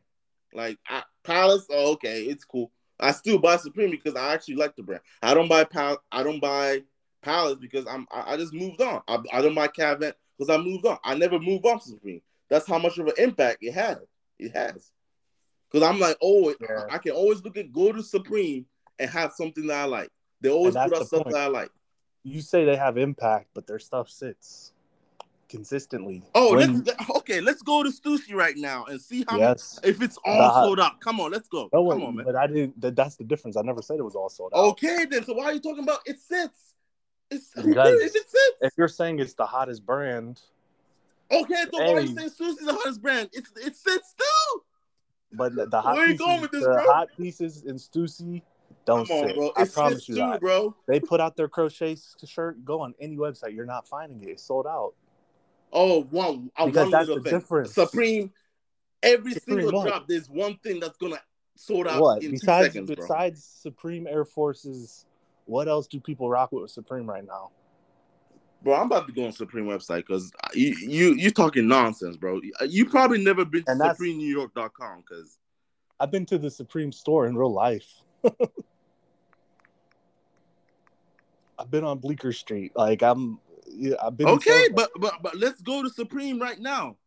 Like 0.54 0.80
I, 0.88 1.04
Palace, 1.24 1.68
oh, 1.70 1.94
okay, 1.94 2.24
it's 2.24 2.46
cool. 2.46 2.72
I 3.02 3.12
still 3.12 3.40
buy 3.40 3.58
Supreme 3.58 3.92
because 3.92 4.16
I 4.16 4.34
actually 4.34 4.56
like 4.56 4.76
the 4.76 4.84
brand. 4.84 5.02
I 5.22 5.34
don't 5.34 5.48
buy 5.48 5.64
Pal. 5.64 6.02
I 6.12 6.24
don't 6.24 6.40
buy 6.40 6.84
Palace 7.22 7.58
because 7.60 7.86
I'm. 7.88 8.08
I, 8.12 8.34
I 8.34 8.38
just 8.38 8.54
moved 8.54 8.82
on. 8.82 9.02
I, 9.08 9.20
I 9.34 9.42
don't 9.42 9.56
buy 9.56 9.68
Cavent 9.68 10.16
because 10.38 10.54
I 10.54 10.62
moved 10.62 10.86
on. 10.86 10.98
I 11.04 11.16
never 11.16 11.40
moved 11.40 11.66
on 11.66 11.80
from 11.80 11.94
Supreme. 11.94 12.22
That's 12.50 12.68
how 12.68 12.78
much 12.80 12.98
of 12.98 13.08
an 13.08 13.14
impact 13.18 13.60
it 13.62 13.74
had. 13.74 14.00
It 14.38 14.56
has. 14.56 14.92
Because 15.72 15.88
I'm 15.88 16.00
like, 16.00 16.18
oh, 16.22 16.54
Yeah. 16.60 16.86
I, 16.90 16.96
I 16.96 16.98
can 16.98 17.14
always 17.14 17.44
look 17.44 17.58
at 17.58 17.72
go 17.72 17.92
to 17.92 18.04
Supreme 18.04 18.66
and 19.00 19.10
have 19.10 19.32
something 19.34 19.68
that 19.68 19.82
I 19.82 19.86
like. 19.86 20.10
They 20.42 20.50
always 20.50 20.74
put 20.74 20.82
out 20.82 20.90
the 21.00 21.06
stuff 21.06 21.24
point. 21.24 21.36
that 21.36 21.44
I 21.44 21.48
like. 21.48 21.72
you 22.24 22.42
say 22.42 22.66
they 22.66 22.76
have 22.76 22.98
impact, 22.98 23.50
but 23.54 23.68
their 23.68 23.80
stuff 23.80 24.10
sits 24.10 24.74
consistently. 25.52 26.24
Oh, 26.34 26.56
When- 26.56 26.84
let's 26.84 27.10
okay. 27.18 27.42
Let's 27.42 27.62
go 27.62 27.84
to 27.84 27.90
Stussy 27.90 28.34
right 28.34 28.56
now 28.58 28.86
and 28.86 29.00
see 29.00 29.26
how 29.28 29.38
yes. 29.38 29.80
if 29.84 30.02
it's 30.02 30.18
all 30.26 30.38
The- 30.38 30.64
sold 30.64 30.80
out. 30.80 31.00
Come 31.02 31.20
on, 31.20 31.32
let's 31.32 31.48
go. 31.50 31.70
No, 31.74 31.88
Come 31.90 32.00
wait, 32.00 32.08
on, 32.08 32.16
man. 32.16 32.26
but 32.26 32.36
I 32.36 32.48
didn't. 32.48 32.80
That, 32.82 32.96
that's 32.96 33.18
the 33.18 33.24
difference. 33.26 33.58
I 33.58 33.62
never 33.62 33.82
said 33.82 34.00
it 34.00 34.04
was 34.04 34.16
all 34.16 34.30
sold 34.30 34.54
out. 34.56 34.60
Okay, 34.72 35.06
then. 35.10 35.24
So 35.26 35.34
why 35.34 35.46
are 35.46 35.54
you 35.54 35.60
talking 35.60 35.84
about 35.84 36.00
it 36.06 36.20
sits? 36.20 36.74
It's 37.30 37.52
Because 37.54 38.02
if 38.02 38.16
it 38.16 38.30
sits. 38.30 38.58
If 38.62 38.74
you're 38.78 38.88
saying 38.88 39.20
it's 39.20 39.34
the 39.36 39.46
hottest 39.46 39.86
brand, 39.86 40.42
Okay, 41.32 41.64
so 41.72 41.80
why 41.80 41.94
are 41.94 42.00
you 42.02 42.14
saying 42.16 42.30
Stussy's 42.30 42.66
the 42.66 42.74
hottest 42.74 43.02
brand? 43.02 43.30
It's 43.32 43.50
it 43.56 43.76
sits 43.76 44.16
too. 44.18 44.62
but 45.34 45.56
the, 45.56 45.66
the 45.68 45.80
hot 45.82 45.96
Where 45.96 46.08
pieces, 46.08 46.20
going 46.20 46.42
with 46.42 46.52
this, 46.52 46.64
the 46.64 46.70
bro? 46.74 46.92
hot 46.92 47.08
pieces 47.18 47.64
in 47.64 47.76
Stussy 47.76 48.42
don't 48.86 49.08
Come 49.08 49.18
on, 49.18 49.28
sit. 49.28 49.36
bro. 49.38 49.52
I 49.56 49.62
It 49.64 49.74
promise 49.74 50.10
you 50.10 50.16
too, 50.16 50.22
that. 50.22 50.42
bro. 50.42 50.76
They 50.88 51.00
put 51.00 51.22
out 51.22 51.38
their 51.38 51.48
crochet 51.48 51.96
shirt. 52.26 52.66
Go 52.66 52.82
on 52.82 52.94
any 53.00 53.16
website, 53.16 53.54
you're 53.56 53.66
not 53.66 53.88
finding 53.88 54.22
it. 54.24 54.30
It's 54.30 54.44
sold 54.44 54.68
out. 54.68 54.94
Oh, 55.72 56.04
one. 56.04 56.52
uh, 56.58 56.66
Because 56.66 56.84
one 56.84 56.92
that's 56.92 57.08
the 57.08 57.14
thing. 57.22 57.24
difference. 57.24 57.74
Supreme. 57.74 58.32
Every 59.04 59.34
Supreme 59.34 59.62
single 59.62 59.80
what? 59.80 59.88
drop, 59.88 60.08
there's 60.08 60.30
one 60.30 60.58
thing 60.58 60.80
that's 60.80 60.98
gonna 60.98 61.20
sort 61.56 61.88
out 61.88 62.02
What 62.02 62.24
in 62.24 62.32
besides 62.32 62.68
two 62.68 62.72
seconds, 62.74 62.88
bro. 62.92 62.96
besides 63.04 63.44
Supreme 63.44 64.06
Air 64.08 64.26
Forces? 64.26 65.06
What 65.46 65.68
else 65.68 65.88
do 65.88 66.00
people 66.00 66.30
rock 66.30 66.52
with 66.52 66.70
Supreme 66.70 67.10
right 67.10 67.26
now? 67.26 67.50
Bro, 68.64 68.76
I'm 68.76 68.86
about 68.86 69.08
to 69.08 69.14
go 69.14 69.26
on 69.26 69.32
Supreme 69.32 69.66
website 69.66 70.06
because 70.06 70.32
you 70.54 70.76
you 70.76 71.14
you 71.16 71.32
talking 71.32 71.68
nonsense, 71.68 72.16
bro. 72.16 72.42
You 72.68 72.86
probably 72.86 73.24
never 73.24 73.44
been 73.44 73.64
to 73.64 73.72
SupremeNewYork.com 73.72 75.04
because 75.08 75.40
I've 76.00 76.12
been 76.12 76.28
to 76.28 76.38
the 76.38 76.52
Supreme 76.52 76.92
store 76.92 77.26
in 77.26 77.36
real 77.36 77.52
life. 77.52 77.88
I've 81.58 81.72
been 81.72 81.84
on 81.84 81.98
Bleecker 82.00 82.34
Street. 82.34 82.72
Like 82.76 83.02
I'm, 83.02 83.40
yeah, 83.76 83.96
I've 84.02 84.18
been. 84.18 84.28
okay, 84.28 84.68
but 84.74 84.90
but 85.00 85.16
but 85.22 85.36
let's 85.38 85.62
go 85.62 85.82
to 85.84 85.90
Supreme 85.90 86.40
right 86.40 86.60
now. 86.60 86.98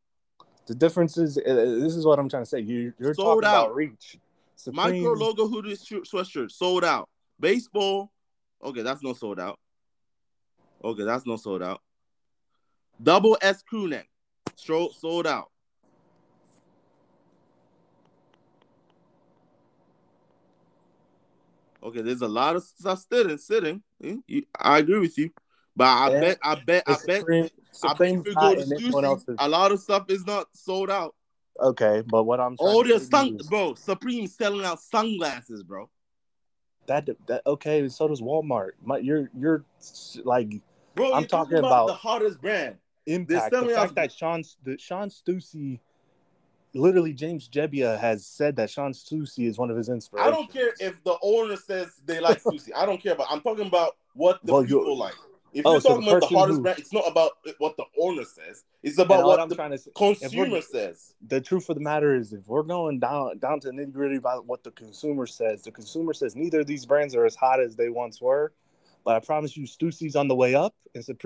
the 0.67 0.75
difference 0.75 1.17
is, 1.19 1.37
uh, 1.39 1.43
this 1.81 1.95
is 1.95 2.05
what 2.07 2.19
I'm 2.19 2.29
trying 2.29 2.43
to 2.43 2.49
say. 2.49 2.61
You, 2.61 2.93
you're 2.99 3.15
Sold 3.15 3.43
talking 3.43 3.49
out. 3.49 3.65
about 3.67 3.75
reach. 3.75 4.19
Supreme, 4.57 5.03
Micro 5.03 5.13
logo 5.13 5.47
hoodie 5.49 5.75
sweatshirt 5.77 6.51
sold 6.51 6.85
out. 6.85 7.09
Baseball, 7.39 8.11
okay, 8.63 8.83
that's 8.83 9.03
not 9.03 9.17
sold 9.19 9.39
out. 9.39 9.59
Okay, 10.83 11.05
that's 11.05 11.27
not 11.27 11.41
sold 11.41 11.63
out. 11.63 11.81
Double 13.03 13.37
S 13.43 13.63
crew 13.63 13.89
neck, 13.89 14.09
sold 14.57 15.27
out. 15.27 15.51
Okay, 21.83 22.01
there's 22.01 22.23
a 22.23 22.29
lot 22.29 22.57
of 22.57 22.63
stuff 22.63 23.05
sitting. 23.11 23.37
Sitting, 23.37 23.83
Eh, 24.03 24.41
I 24.59 24.79
agree 24.79 24.99
with 25.01 25.19
you, 25.19 25.31
but 25.77 25.85
I 25.87 26.11
Yeah. 26.13 26.21
bet, 26.21 26.39
I 26.43 26.55
bet, 26.57 26.83
I 26.87 26.97
bet, 27.07 27.19
Supreme, 27.21 27.49
I 27.83 27.95
bet 27.95 28.11
if 28.11 28.81
you 28.81 28.91
go 28.93 29.01
to 29.01 29.35
a 29.39 29.49
lot 29.49 29.73
of 29.73 29.81
stuff 29.81 30.05
is 30.09 30.25
not 30.27 30.47
sold 30.55 30.91
out. 30.91 31.15
okay. 31.61 32.03
But 32.07 32.25
what 32.25 32.41
I'm 32.41 32.57
All 32.59 32.83
their 32.85 32.99
sun, 33.01 33.37
is 33.41 33.49
bro. 33.49 33.75
Supreme 33.75 34.27
selling 34.27 34.65
out 34.65 34.81
sunglasses, 34.81 35.63
bro. 35.63 35.89
that 36.87 37.09
that 37.27 37.43
okay. 37.47 37.89
So 37.89 38.09
does 38.09 38.21
Walmart. 38.21 38.73
My, 38.83 38.99
you're 38.99 39.31
you're 39.37 39.65
like 40.25 40.61
Bro, 40.95 41.07
I'm 41.15 41.27
talking 41.27 41.29
talking 41.29 41.59
about, 41.59 41.69
about- 41.73 41.87
the 41.89 41.95
hottest 41.95 42.41
brand. 42.41 42.77
impact. 43.07 43.51
The 43.53 43.67
fact 43.69 43.91
out- 43.91 43.95
that 43.97 44.13
Shawn 44.13 44.45
the, 44.63 44.79
Shawn 44.79 45.09
Stussy, 45.09 45.81
literally 46.73 47.13
James 47.13 47.49
Jebbia 47.49 47.99
has 47.99 48.25
said 48.27 48.55
that 48.57 48.71
Shawn 48.71 48.93
Stussy 48.93 49.47
is 49.49 49.59
one 49.59 49.71
of 49.71 49.77
his 49.77 49.89
inspirations. 49.89 50.33
I 50.33 50.37
don't 50.37 50.53
care 50.53 50.73
if 50.79 51.03
the 51.03 51.17
owner 51.23 51.57
says 51.57 51.89
they 52.05 52.21
like 52.21 52.41
Stussy. 52.45 52.71
I 52.77 52.87
don't 52.87 53.03
care 53.03 53.15
about. 53.15 53.27
I'm 53.31 53.41
talking 53.41 53.67
about 53.67 53.97
what 54.15 54.39
the 54.45 54.53
Well, 54.53 54.63
people 54.65 54.97
like. 54.97 55.15
If 55.55 55.65
Oh, 55.65 55.73
you're 55.73 55.81
so 55.81 55.89
the 55.91 55.95
talking 55.95 56.09
about 56.09 56.21
the 56.29 56.37
hottest 56.37 56.57
who- 56.57 56.63
brand, 56.63 56.79
it's 56.81 56.93
not 56.93 57.05
about 57.07 57.31
what 57.59 57.77
the 57.77 57.85
owner 58.01 58.25
says. 58.25 58.65
It's 58.83 58.99
about 58.99 59.23
all 59.23 59.29
what 59.29 59.41
I'm 59.41 59.49
the 59.49 59.55
trying 59.55 59.71
to 59.71 59.79
say, 59.79 59.91
consumer 59.95 60.61
says. 60.61 61.15
the 61.27 61.41
truth 61.41 61.69
of 61.71 61.77
the 61.77 61.81
matter 61.81 62.15
is, 62.17 62.33
if 62.33 62.47
we're 62.49 62.65
going 62.65 62.99
down 62.99 63.39
down 63.39 63.61
to 63.61 63.69
nitty 63.69 63.93
gritty 63.93 64.17
about 64.17 64.47
what 64.47 64.65
the 64.65 64.73
consumer 64.73 65.27
says, 65.27 65.63
the 65.63 65.71
consumer 65.71 66.13
says 66.13 66.35
neither 66.35 66.61
of 66.61 66.67
these 66.67 66.85
brands 66.85 67.15
are 67.15 67.25
as 67.25 67.37
hot 67.37 67.61
as 67.61 67.77
they 67.77 67.89
once 67.89 68.21
were. 68.21 68.53
But 69.05 69.17
I 69.17 69.21
promise 69.21 69.57
you, 69.57 69.65
Stussy's 69.67 70.17
on 70.17 70.29
the 70.29 70.35
way 70.35 70.55
up, 70.55 70.75
and 70.95 71.05
Supreme. 71.05 71.19